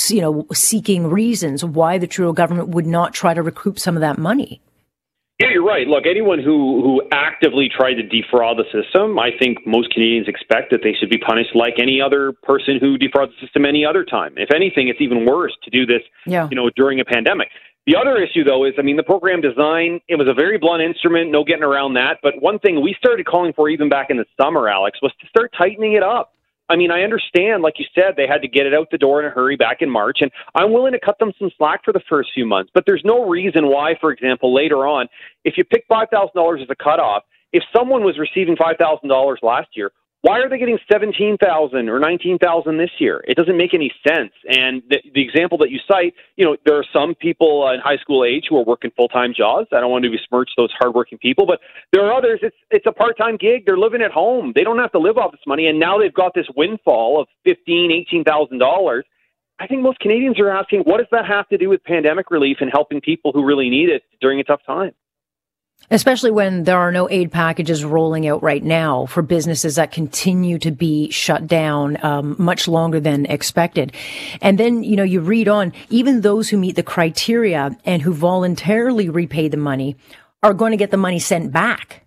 [0.08, 4.02] you know, seeking reasons why the Trudeau government would not try to recoup some of
[4.02, 4.61] that money.
[5.40, 5.88] Yeah, you're right.
[5.88, 10.70] Look, anyone who who actively tried to defraud the system, I think most Canadians expect
[10.70, 14.04] that they should be punished like any other person who defrauds the system any other
[14.04, 14.35] time.
[14.37, 16.48] If anything, it's even worse to do this, yeah.
[16.48, 17.48] you know, during a pandemic.
[17.87, 20.83] The other issue, though, is I mean, the program design, it was a very blunt
[20.83, 22.18] instrument, no getting around that.
[22.23, 25.27] But one thing we started calling for even back in the summer, Alex, was to
[25.27, 26.33] start tightening it up.
[26.68, 29.21] I mean, I understand, like you said, they had to get it out the door
[29.21, 31.92] in a hurry back in March, and I'm willing to cut them some slack for
[31.92, 32.71] the first few months.
[32.73, 35.09] But there's no reason why, for example, later on,
[35.45, 40.38] if you pick $5,000 as a cutoff, if someone was receiving $5,000 last year, why
[40.38, 43.24] are they getting 17,000 or 19,000 this year?
[43.26, 44.30] It doesn't make any sense.
[44.48, 47.96] And the, the example that you cite, you know, there are some people in high
[47.96, 49.66] school age who are working full-time jobs.
[49.72, 51.58] I don't want to besmirch those hardworking people, but
[51.92, 52.38] there are others.
[52.42, 53.66] It's it's a part-time gig.
[53.66, 54.52] They're living at home.
[54.54, 57.26] They don't have to live off this money, and now they've got this windfall of
[57.44, 59.04] fifteen, eighteen thousand dollars.
[59.58, 62.58] I think most Canadians are asking, what does that have to do with pandemic relief
[62.61, 64.92] and helping people who really need it during a tough time?
[65.90, 70.59] Especially when there are no aid packages rolling out right now for businesses that continue
[70.59, 73.92] to be shut down um, much longer than expected.
[74.40, 78.14] And then, you know, you read on, even those who meet the criteria and who
[78.14, 79.97] voluntarily repay the money
[80.42, 82.02] are going to get the money sent back.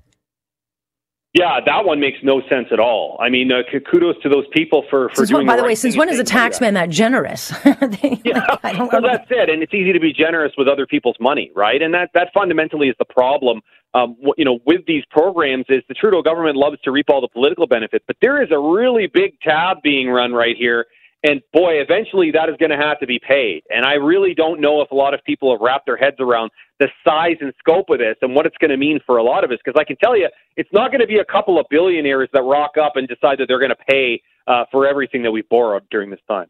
[1.35, 3.17] Yeah, that one makes no sense at all.
[3.19, 3.57] I mean, uh,
[3.91, 5.39] kudos to those people for for since doing.
[5.39, 7.49] When, by the, right way, since when is a taxman that, that generous?
[7.65, 11.17] they, yeah, like, well, that's it, and it's easy to be generous with other people's
[11.19, 11.81] money, right?
[11.81, 13.59] And that that fundamentally is the problem.
[13.93, 17.27] Um, you know, with these programs, is the Trudeau government loves to reap all the
[17.27, 20.85] political benefits, but there is a really big tab being run right here
[21.25, 23.63] and boy, eventually that is going to have to be paid.
[23.69, 26.51] And I really don't know if a lot of people have wrapped their heads around
[26.79, 29.43] the size and scope of this and what it's going to mean for a lot
[29.43, 29.57] of us.
[29.63, 32.43] Because I can tell you, it's not going to be a couple of billionaires that
[32.43, 35.83] rock up and decide that they're going to pay uh, for everything that we've borrowed
[35.89, 36.47] during this time.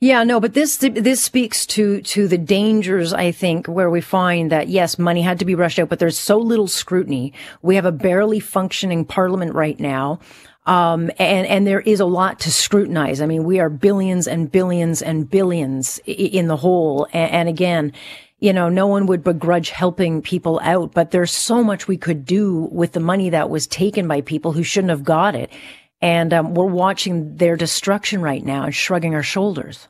[0.00, 3.12] Yeah, no, but this this speaks to to the dangers.
[3.12, 6.16] I think where we find that yes, money had to be rushed out, but there's
[6.16, 7.32] so little scrutiny.
[7.62, 10.20] We have a barely functioning parliament right now.
[10.68, 13.22] Um, and, and there is a lot to scrutinize.
[13.22, 17.08] I mean, we are billions and billions and billions in the hole.
[17.14, 17.92] And, and again,
[18.38, 22.26] you know, no one would begrudge helping people out, but there's so much we could
[22.26, 25.50] do with the money that was taken by people who shouldn't have got it.
[26.02, 29.88] And um, we're watching their destruction right now and shrugging our shoulders.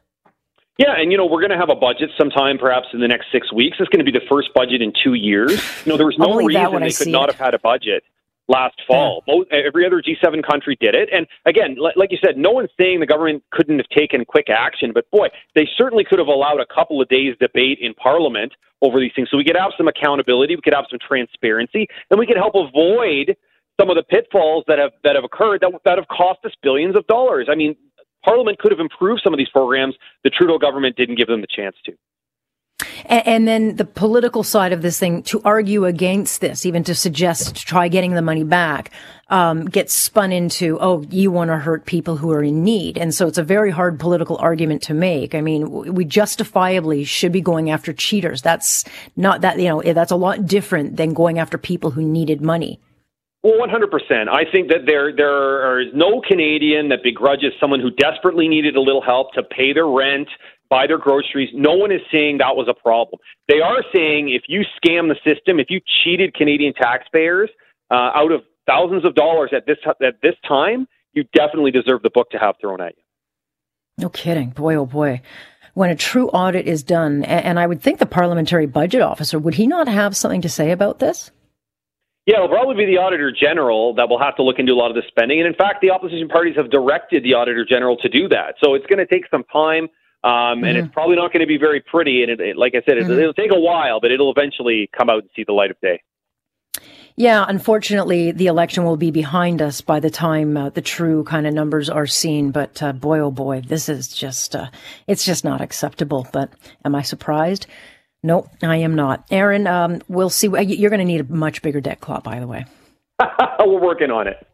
[0.79, 3.27] Yeah, and you know we're going to have a budget sometime, perhaps in the next
[3.33, 3.79] six weeks.
[3.81, 5.61] It's going to be the first budget in two years.
[5.85, 7.35] You know, there was no reason they could not it.
[7.35, 8.05] have had a budget
[8.49, 9.23] last fall.
[9.29, 11.09] Most, every other G7 country did it.
[11.13, 14.93] And again, like you said, no one's saying the government couldn't have taken quick action,
[14.93, 19.01] but boy, they certainly could have allowed a couple of days debate in Parliament over
[19.01, 22.27] these things so we could have some accountability, we could have some transparency, and we
[22.27, 23.37] could help avoid
[23.81, 26.97] some of the pitfalls that have that have occurred that that have cost us billions
[26.97, 27.49] of dollars.
[27.51, 27.77] I mean,
[28.25, 29.95] Parliament could have improved some of these programs.
[30.25, 31.93] The Trudeau government didn't give them the chance to.
[33.07, 36.95] And, and, then the political side of this thing to argue against this, even to
[36.95, 38.93] suggest to try getting the money back,
[39.31, 42.97] um, gets spun into, oh, you want to hurt people who are in need.
[42.97, 45.35] And so it's a very hard political argument to make.
[45.35, 48.43] I mean, we justifiably should be going after cheaters.
[48.43, 48.85] That's
[49.17, 52.79] not that, you know, that's a lot different than going after people who needed money.
[53.43, 54.29] Well, 100%.
[54.29, 58.81] I think that there there is no Canadian that begrudges someone who desperately needed a
[58.81, 60.29] little help to pay their rent,
[60.71, 61.51] buy their groceries.
[61.55, 63.21] No one is saying that was a problem.
[63.49, 67.51] They are saying if you scam the system, if you cheated Canadian taxpayers
[67.91, 72.11] uh, out of thousands of dollars at this at this time, you definitely deserve the
[72.11, 73.03] book to have thrown at you.
[73.99, 75.23] No kidding, boy, oh boy.
[75.75, 79.55] When a true audit is done, and I would think the parliamentary budget officer would
[79.55, 81.31] he not have something to say about this?
[82.27, 84.91] Yeah, it'll probably be the Auditor General that will have to look into a lot
[84.91, 85.39] of the spending.
[85.39, 88.57] And in fact, the opposition parties have directed the Auditor General to do that.
[88.63, 89.89] So it's going to take some time.
[90.25, 90.65] Um, mm-hmm.
[90.65, 92.23] And it's probably not going to be very pretty.
[92.23, 93.13] And it, it, like I said, mm-hmm.
[93.13, 95.81] it, it'll take a while, but it'll eventually come out and see the light of
[95.81, 96.03] day.
[97.17, 101.49] Yeah, unfortunately, the election will be behind us by the time uh, the true kind
[101.49, 102.53] of numbers are seen.
[102.53, 104.71] But uh, boy, oh boy, this is just, uh,
[105.09, 106.29] it's just not acceptable.
[106.33, 106.53] But
[106.85, 107.67] am I surprised?
[108.23, 109.25] Nope, I am not.
[109.31, 110.47] Aaron, um, we'll see.
[110.47, 112.67] You're going to need a much bigger debt clock, by the way.
[113.59, 114.47] We're working on it.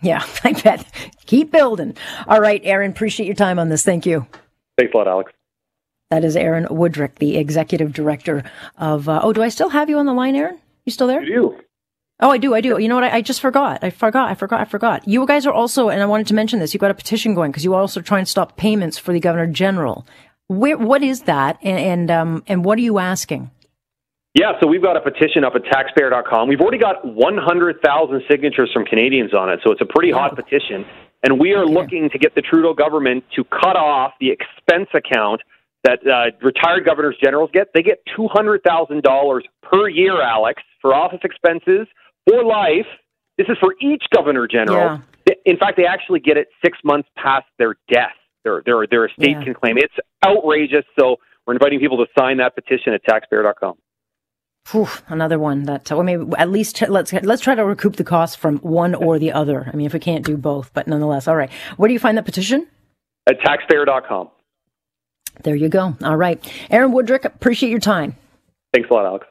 [0.00, 0.86] Yeah, I bet.
[1.26, 1.96] Keep building.
[2.28, 3.82] All right, Aaron, appreciate your time on this.
[3.82, 4.26] Thank you.
[4.78, 5.32] Thanks a lot, Alex.
[6.10, 8.44] That is Aaron Wudrick, the executive director
[8.76, 9.08] of.
[9.08, 10.58] Uh, oh, do I still have you on the line, Aaron?
[10.84, 11.22] You still there?
[11.22, 11.58] You do.
[12.20, 12.54] Oh, I do.
[12.54, 12.80] I do.
[12.80, 13.04] You know what?
[13.04, 13.82] I, I, just forgot.
[13.82, 14.30] I forgot.
[14.30, 14.60] I forgot.
[14.60, 15.08] I forgot.
[15.08, 16.72] You guys are also, and I wanted to mention this.
[16.72, 19.46] You got a petition going because you also try and stop payments for the governor
[19.46, 20.06] general.
[20.46, 23.50] Where, what is that, and and, um, and what are you asking?
[24.34, 26.48] Yeah, so we've got a petition up at taxpayer.com.
[26.48, 30.84] We've already got 100,000 signatures from Canadians on it, so it's a pretty hot petition.
[31.24, 35.40] And we are looking to get the Trudeau government to cut off the expense account
[35.82, 37.68] that uh, retired governors generals get.
[37.74, 41.88] They get $200,000 per year, Alex, for office expenses
[42.28, 42.86] for life.
[43.38, 45.00] This is for each governor general.
[45.26, 45.34] Yeah.
[45.46, 48.12] In fact, they actually get it six months past their death
[48.44, 49.44] their their their estate yeah.
[49.44, 49.76] can claim.
[49.78, 50.84] It's outrageous.
[50.98, 53.76] So we're inviting people to sign that petition at taxpayer.com.
[54.70, 58.38] Whew, another one that well, maybe at least let's let's try to recoup the cost
[58.38, 59.70] from one or the other.
[59.70, 61.50] I mean, if we can't do both, but nonetheless, all right.
[61.76, 62.66] Where do you find that petition?
[63.26, 64.30] At taxpayer.com.
[65.42, 65.96] There you go.
[66.02, 68.16] All right, Aaron Wudrick, appreciate your time.
[68.72, 69.26] Thanks a lot, Alex.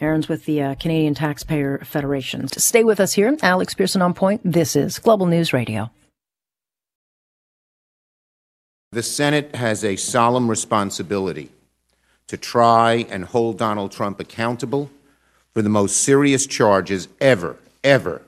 [0.00, 2.48] Aaron's with the uh, Canadian Taxpayer Federation.
[2.48, 4.40] Stay with us here, Alex Pearson on point.
[4.44, 5.90] This is Global News Radio.
[8.90, 11.50] The Senate has a solemn responsibility
[12.28, 14.90] to try and hold Donald Trump accountable
[15.52, 18.22] for the most serious charges ever, ever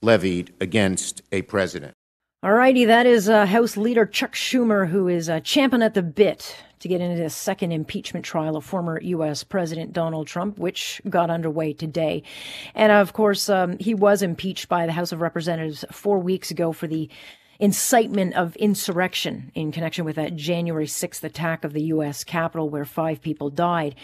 [0.00, 1.94] levied against a president.
[2.40, 6.02] All righty, that is uh, House Leader Chuck Schumer, who is uh, champing at the
[6.02, 9.42] bit to get into the second impeachment trial of former U.S.
[9.42, 12.22] President Donald Trump, which got underway today.
[12.76, 16.70] And of course, um, he was impeached by the House of Representatives four weeks ago
[16.70, 17.08] for the
[17.58, 22.24] incitement of insurrection in connection with that January 6th attack of the U.S.
[22.24, 23.94] Capitol where five people died.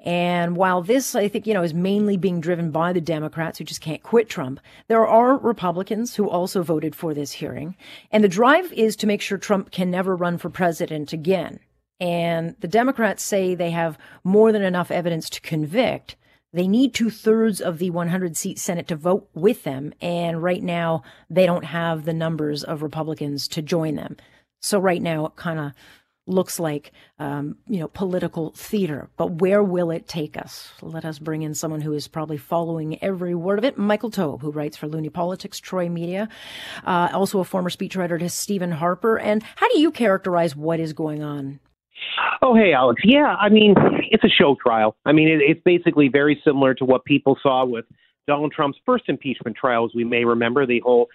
[0.00, 3.64] And while this, I think, you know, is mainly being driven by the Democrats who
[3.64, 7.76] just can't quit Trump, there are Republicans who also voted for this hearing.
[8.12, 11.58] And the drive is to make sure Trump can never run for president again.
[12.00, 16.14] And the Democrats say they have more than enough evidence to convict.
[16.52, 19.92] They need two thirds of the 100 seat Senate to vote with them.
[20.00, 24.16] And right now, they don't have the numbers of Republicans to join them.
[24.60, 25.72] So right now, it kind of
[26.26, 29.08] looks like, um, you know, political theater.
[29.16, 30.70] But where will it take us?
[30.82, 33.78] Let us bring in someone who is probably following every word of it.
[33.78, 36.28] Michael Taube, who writes for Loonie Politics, Troy Media,
[36.84, 39.18] uh, also a former speechwriter to Stephen Harper.
[39.18, 41.60] And how do you characterize what is going on?
[42.42, 43.02] Oh, hey, Alex.
[43.04, 43.74] Yeah, I mean,
[44.10, 44.96] it's a show trial.
[45.04, 47.84] I mean, it, it's basically very similar to what people saw with
[48.26, 51.08] Donald Trump's first impeachment trial, as we may remember, the whole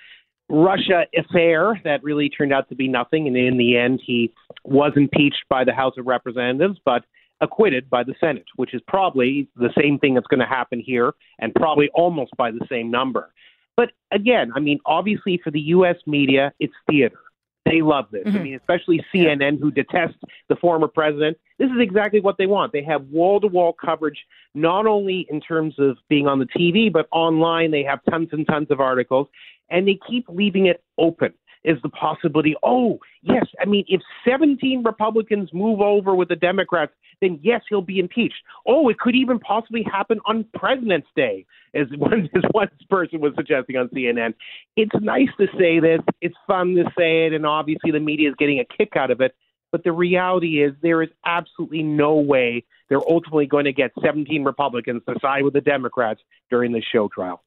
[0.49, 3.27] Russia affair that really turned out to be nothing.
[3.27, 7.03] And in the end, he was impeached by the House of Representatives, but
[7.41, 11.13] acquitted by the Senate, which is probably the same thing that's going to happen here
[11.39, 13.33] and probably almost by the same number.
[13.75, 15.95] But again, I mean, obviously for the U.S.
[16.05, 17.19] media, it's theater.
[17.65, 18.25] They love this.
[18.25, 18.37] Mm-hmm.
[18.37, 21.37] I mean, especially CNN, who detests the former president.
[21.59, 22.73] This is exactly what they want.
[22.73, 24.19] They have wall to wall coverage,
[24.53, 27.71] not only in terms of being on the TV, but online.
[27.71, 29.27] They have tons and tons of articles,
[29.69, 31.33] and they keep leaving it open
[31.63, 32.55] is the possibility.
[32.63, 33.45] Oh, yes.
[33.61, 36.91] I mean, if 17 Republicans move over with the Democrats,
[37.23, 38.35] then yes, he'll be impeached.
[38.67, 43.33] Oh, it could even possibly happen on President's Day, as one, as one person was
[43.35, 44.33] suggesting on CNN.
[44.75, 46.01] It's nice to say this.
[46.21, 49.21] It's fun to say it, and obviously the media is getting a kick out of
[49.21, 49.35] it.
[49.71, 54.43] But the reality is, there is absolutely no way they're ultimately going to get 17
[54.43, 56.21] Republicans to side with the Democrats
[56.51, 57.41] during this show trial.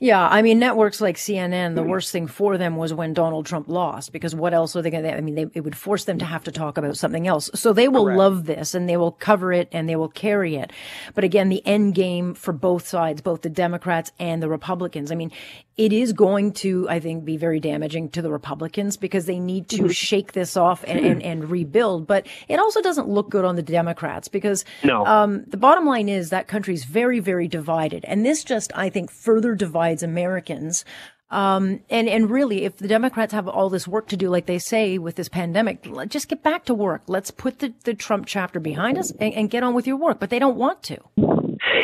[0.00, 3.68] Yeah, I mean, networks like CNN, the worst thing for them was when Donald Trump
[3.68, 5.16] lost, because what else are they going to?
[5.16, 7.48] I mean, they, it would force them to have to talk about something else.
[7.54, 8.18] So they will Correct.
[8.18, 10.72] love this and they will cover it and they will carry it.
[11.14, 15.12] But again, the end game for both sides, both the Democrats and the Republicans.
[15.12, 15.30] I mean,
[15.76, 19.68] it is going to, I think, be very damaging to the Republicans because they need
[19.70, 19.88] to mm-hmm.
[19.90, 22.06] shake this off and, and, and, rebuild.
[22.06, 25.06] But it also doesn't look good on the Democrats because no.
[25.06, 28.04] um, the bottom line is that country's very, very divided.
[28.06, 29.67] And this just, I think, further divides
[30.02, 30.84] Americans.
[31.30, 34.58] Um, and, and really, if the Democrats have all this work to do, like they
[34.58, 37.02] say with this pandemic, just get back to work.
[37.06, 40.20] Let's put the, the Trump chapter behind us and, and get on with your work.
[40.20, 40.98] But they don't want to.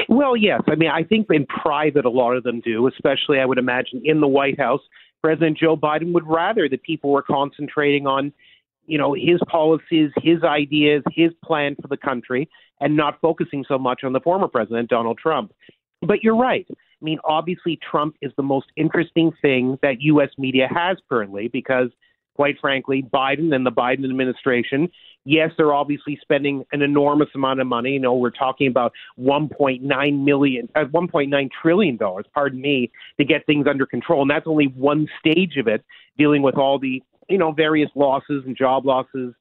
[0.08, 0.62] Well, yes.
[0.66, 4.00] I mean, I think in private, a lot of them do, especially, I would imagine,
[4.04, 4.80] in the White House.
[5.22, 8.32] President Joe Biden would rather that people were concentrating on,
[8.86, 12.48] you know, his policies, his ideas, his plan for the country,
[12.80, 15.52] and not focusing so much on the former president, Donald Trump.
[16.02, 16.66] But you're right.
[17.04, 20.30] I mean, obviously, Trump is the most interesting thing that U.S.
[20.38, 21.90] media has currently because
[22.34, 24.88] quite frankly, Biden and the Biden administration,
[25.24, 27.92] yes, they're obviously spending an enormous amount of money.
[27.92, 33.46] You know, we're talking about 1.9 million, uh, 1.9 trillion dollars, pardon me, to get
[33.46, 35.84] things under control, and that's only one stage of it,
[36.18, 39.34] dealing with all the you know various losses and job losses,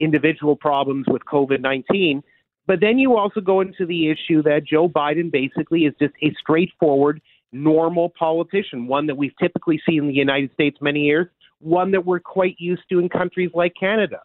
[0.00, 2.22] individual problems with COVID-19.
[2.70, 6.32] But then you also go into the issue that Joe Biden basically is just a
[6.40, 11.26] straightforward, normal politician, one that we've typically seen in the United States many years
[11.58, 14.20] one that we're quite used to in countries like Canada.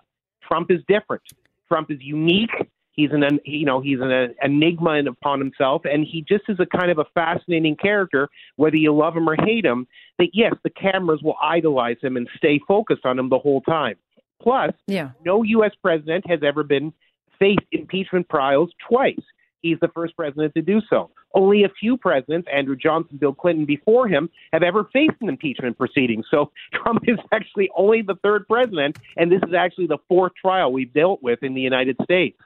[0.47, 1.23] Trump is different.
[1.67, 2.51] Trump is unique.
[2.91, 6.91] He's an you know he's an enigma upon himself, and he just is a kind
[6.91, 8.29] of a fascinating character.
[8.57, 9.87] Whether you love him or hate him,
[10.19, 13.95] that yes, the cameras will idolize him and stay focused on him the whole time.
[14.39, 15.09] Plus, yeah.
[15.25, 15.71] no U.S.
[15.81, 16.93] president has ever been
[17.39, 19.19] faced impeachment trials twice.
[19.61, 21.09] He's the first president to do so.
[21.33, 25.75] Only a few presidents, Andrew Johnson, Bill Clinton before him, have ever faced an impeachment
[25.75, 26.23] proceeding.
[26.29, 30.71] So Trump is actually only the third president, and this is actually the fourth trial
[30.71, 32.37] we've dealt with in the United States.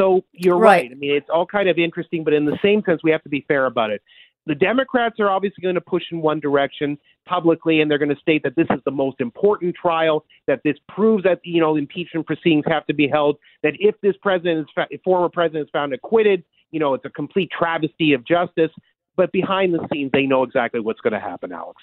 [0.00, 0.84] So you're right.
[0.84, 0.90] right.
[0.90, 3.28] I mean, it's all kind of interesting, but in the same sense, we have to
[3.28, 4.02] be fair about it.
[4.46, 8.20] The Democrats are obviously going to push in one direction publicly, and they're going to
[8.20, 12.26] state that this is the most important trial, that this proves that you know impeachment
[12.26, 13.38] proceedings have to be held.
[13.62, 17.50] That if this president is former president is found acquitted, you know it's a complete
[17.56, 18.70] travesty of justice.
[19.16, 21.80] But behind the scenes, they know exactly what's going to happen, Alex.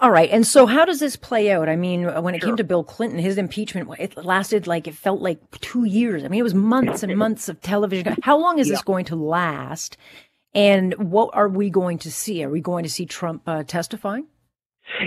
[0.00, 0.28] All right.
[0.30, 1.68] And so how does this play out?
[1.68, 2.50] I mean, when it sure.
[2.50, 6.24] came to Bill Clinton, his impeachment, it lasted like, it felt like two years.
[6.24, 8.16] I mean, it was months and months of television.
[8.22, 8.74] How long is yeah.
[8.74, 9.96] this going to last?
[10.54, 12.44] And what are we going to see?
[12.44, 14.26] Are we going to see Trump uh, testifying?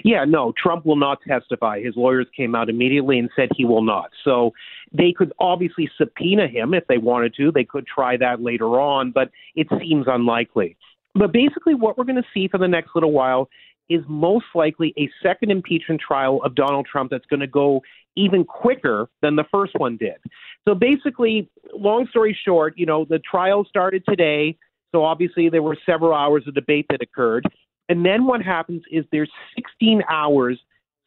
[0.04, 1.82] Yeah, no, Trump will not testify.
[1.82, 4.10] His lawyers came out immediately and said he will not.
[4.24, 4.52] So
[4.92, 7.52] they could obviously subpoena him if they wanted to.
[7.52, 10.78] They could try that later on, but it seems unlikely.
[11.14, 13.50] But basically, what we're going to see for the next little while
[13.90, 17.82] is most likely a second impeachment trial of Donald Trump that's going to go
[18.16, 20.18] even quicker than the first one did.
[20.68, 24.58] So basically, long story short, you know, the trial started today.
[24.94, 27.46] So obviously, there were several hours of debate that occurred.
[27.90, 30.60] And then what happens is there's 16 hours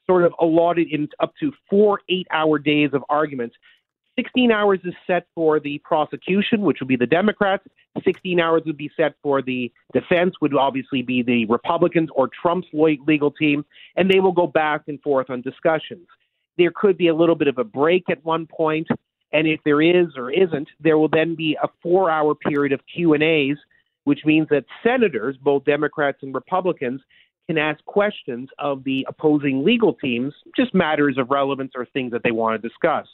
[0.07, 3.55] sort of allotted in up to four eight hour days of arguments.
[4.17, 7.65] 16 hours is set for the prosecution, which would be the Democrats.
[8.05, 12.69] 16 hours would be set for the defense, would obviously be the Republicans or Trump's
[12.73, 13.65] legal team,
[13.97, 16.07] and they will go back and forth on discussions.
[16.59, 18.89] There could be a little bit of a break at one point,
[19.33, 23.15] And if there is or isn't, there will then be a four-hour period of Q
[23.15, 23.57] and A's,
[24.11, 27.01] which means that senators, both Democrats and Republicans,
[27.47, 32.25] can ask questions of the opposing legal teams, just matters of relevance or things that
[32.25, 33.07] they want to discuss.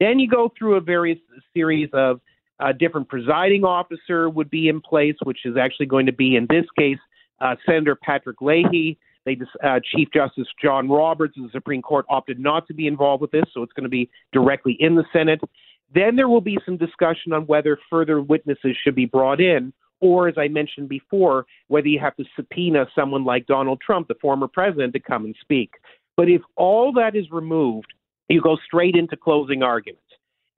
[0.00, 1.18] Then you go through a various
[1.52, 2.22] series of
[2.58, 6.46] uh, different presiding officer would be in place, which is actually going to be in
[6.48, 6.96] this case
[7.42, 8.96] uh, Senator Patrick Leahy.
[9.26, 13.20] They uh, Chief Justice John Roberts of the Supreme Court opted not to be involved
[13.20, 15.40] with this, so it's going to be directly in the Senate.
[15.94, 20.28] Then there will be some discussion on whether further witnesses should be brought in, or
[20.28, 24.48] as I mentioned before, whether you have to subpoena someone like Donald Trump, the former
[24.48, 25.70] president, to come and speak.
[26.16, 27.92] But if all that is removed,
[28.28, 30.02] you go straight into closing arguments.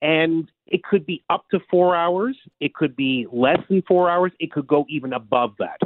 [0.03, 2.37] And it could be up to four hours.
[2.61, 4.32] It could be less than four hours.
[4.39, 5.78] It could go even above that.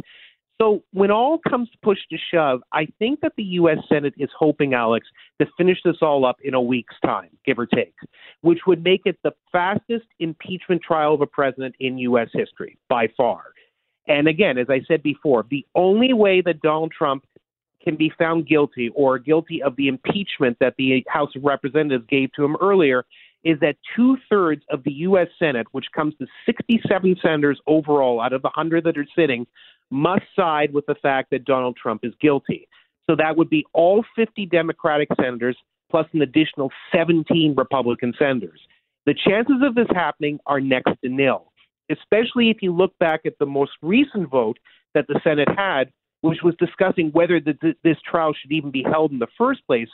[0.60, 3.78] So when all comes to push to shove, I think that the U.S.
[3.88, 5.06] Senate is hoping, Alex,
[5.40, 7.94] to finish this all up in a week's time, give or take,
[8.42, 12.28] which would make it the fastest impeachment trial of a president in U.S.
[12.34, 13.44] history by far.
[14.06, 17.24] And again, as I said before, the only way that Donald Trump
[17.82, 22.30] can be found guilty or guilty of the impeachment that the House of Representatives gave
[22.34, 23.04] to him earlier
[23.44, 25.28] is that two thirds of the U.S.
[25.38, 29.46] Senate, which comes to 67 senators overall out of the 100 that are sitting,
[29.90, 32.68] must side with the fact that Donald Trump is guilty.
[33.08, 35.56] So that would be all 50 Democratic senators
[35.90, 38.60] plus an additional 17 Republican senators.
[39.06, 41.52] The chances of this happening are next to nil,
[41.90, 44.58] especially if you look back at the most recent vote
[44.94, 49.10] that the Senate had, which was discussing whether the, this trial should even be held
[49.10, 49.88] in the first place.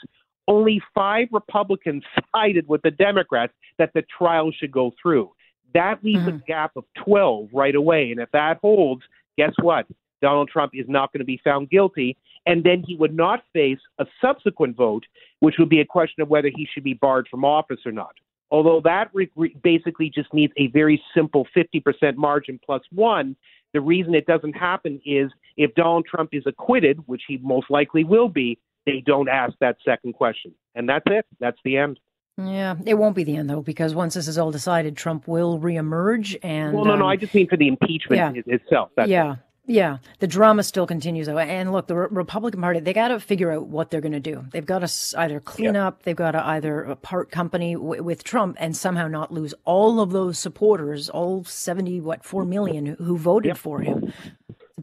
[0.49, 2.03] Only five Republicans
[2.35, 5.31] sided with the Democrats that the trial should go through.
[5.75, 6.37] That leaves mm-hmm.
[6.37, 8.11] a gap of 12 right away.
[8.11, 9.03] And if that holds,
[9.37, 9.87] guess what?
[10.23, 12.17] Donald Trump is not going to be found guilty.
[12.47, 15.05] And then he would not face a subsequent vote,
[15.41, 18.15] which would be a question of whether he should be barred from office or not.
[18.51, 23.37] Although that re- re- basically just needs a very simple 50% margin plus one.
[23.75, 28.05] The reason it doesn't happen is if Donald Trump is acquitted, which he most likely
[28.05, 30.55] will be, they don't ask that second question.
[30.77, 31.27] And that's it.
[31.41, 31.99] That's the end.
[32.39, 35.59] Yeah, it won't be the end though, because once this is all decided, Trump will
[35.59, 36.37] reemerge.
[36.43, 38.91] And well, no, um, no, I just mean for the impeachment yeah, itself.
[39.07, 39.39] Yeah, it.
[39.65, 39.99] yeah.
[40.19, 43.53] The drama still continues though, and look, the Re- Republican Party they got to figure
[43.53, 44.45] out what they're going to do.
[44.51, 45.87] They've got to either clean yeah.
[45.87, 50.01] up, they've got to either part company w- with Trump and somehow not lose all
[50.01, 53.57] of those supporters, all seventy what four million who voted yep.
[53.57, 54.13] for him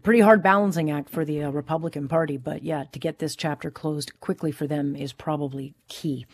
[0.02, 3.72] pretty hard balancing act for the uh, Republican Party, but yeah, to get this chapter
[3.72, 6.26] closed quickly for them is probably key.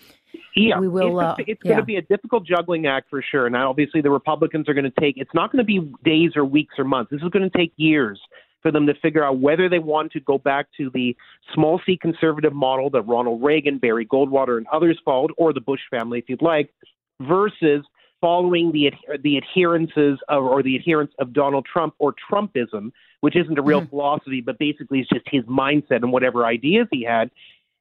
[0.55, 1.19] Yeah, we will.
[1.19, 3.45] It's, uh, it's going to be a difficult juggling act for sure.
[3.45, 5.15] And obviously, the Republicans are going to take.
[5.17, 7.11] It's not going to be days or weeks or months.
[7.11, 8.19] This is going to take years
[8.61, 11.15] for them to figure out whether they want to go back to the
[11.53, 15.79] small C conservative model that Ronald Reagan, Barry Goldwater, and others followed, or the Bush
[15.89, 16.73] family, if you'd like,
[17.21, 17.85] versus
[18.21, 18.91] following the
[19.23, 23.81] the adherences of, or the adherence of Donald Trump or Trumpism, which isn't a real
[23.81, 23.89] mm.
[23.89, 27.31] philosophy, but basically is just his mindset and whatever ideas he had.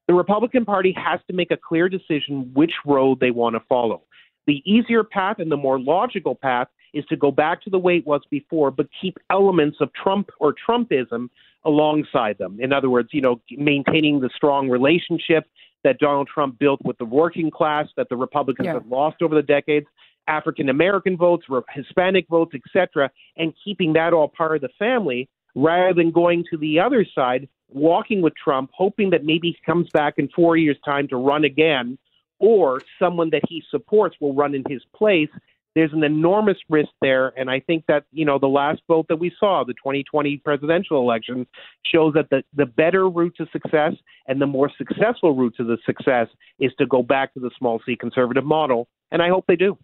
[0.09, 4.03] The Republican Party has to make a clear decision which road they want to follow.
[4.47, 7.99] The easier path and the more logical path is to go back to the way
[7.99, 11.29] it was before, but keep elements of Trump or Trumpism
[11.67, 12.59] alongside them.
[12.59, 15.45] In other words, you know, maintaining the strong relationship
[15.85, 18.75] that Donald Trump built with the working class that the Republicans yeah.
[18.75, 19.87] have lost over the decades,
[20.27, 21.45] African American votes,
[21.75, 26.57] Hispanic votes, etc., and keeping that all part of the family rather than going to
[26.57, 30.79] the other side, walking with Trump, hoping that maybe he comes back in four years'
[30.85, 31.99] time to run again,
[32.39, 35.29] or someone that he supports will run in his place.
[35.75, 39.17] There's an enormous risk there, and I think that you know the last vote that
[39.17, 41.47] we saw, the 2020 presidential election,
[41.85, 43.93] shows that the the better route to success
[44.27, 47.81] and the more successful route to the success is to go back to the small
[47.85, 49.79] C conservative model, and I hope they do.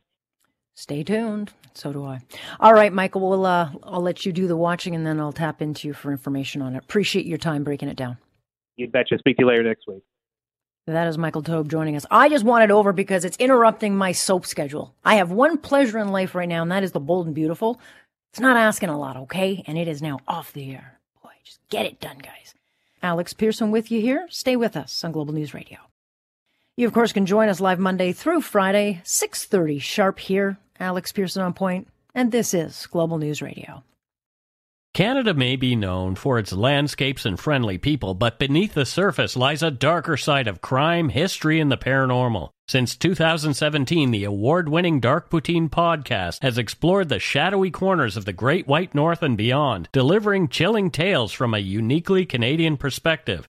[0.75, 1.53] Stay tuned.
[1.75, 2.21] So do I.
[2.61, 3.29] All right, Michael.
[3.29, 6.13] We'll uh, I'll let you do the watching, and then I'll tap into you for
[6.13, 6.79] information on it.
[6.79, 8.19] Appreciate your time breaking it down.
[8.77, 9.19] You betcha.
[9.19, 10.03] Speak to you later next week.
[10.87, 12.05] That is Michael Taube joining us.
[12.11, 14.95] I just wanted over because it's interrupting my soap schedule.
[15.05, 17.81] I have one pleasure in life right now, and that is the bold and beautiful.
[18.33, 19.65] It's not asking a lot, okay?
[19.67, 20.99] And it is now off the air.
[21.23, 22.55] Boy, just get it done, guys.
[23.03, 24.27] Alex Pearson with you here.
[24.29, 25.79] Stay with us on Global News Radio.
[26.77, 31.43] You, of course, can join us live Monday through Friday, 6.30 sharp here Alex Pearson
[31.43, 33.83] on point, and this is Global News Radio.
[34.95, 39.61] Canada may be known for its landscapes and friendly people, but beneath the surface lies
[39.61, 42.51] a darker side of crime, history, and the paranormal.
[42.69, 48.33] Since 2017, the award winning Dark Poutine podcast has explored the shadowy corners of the
[48.33, 53.49] Great White North and beyond, delivering chilling tales from a uniquely Canadian perspective.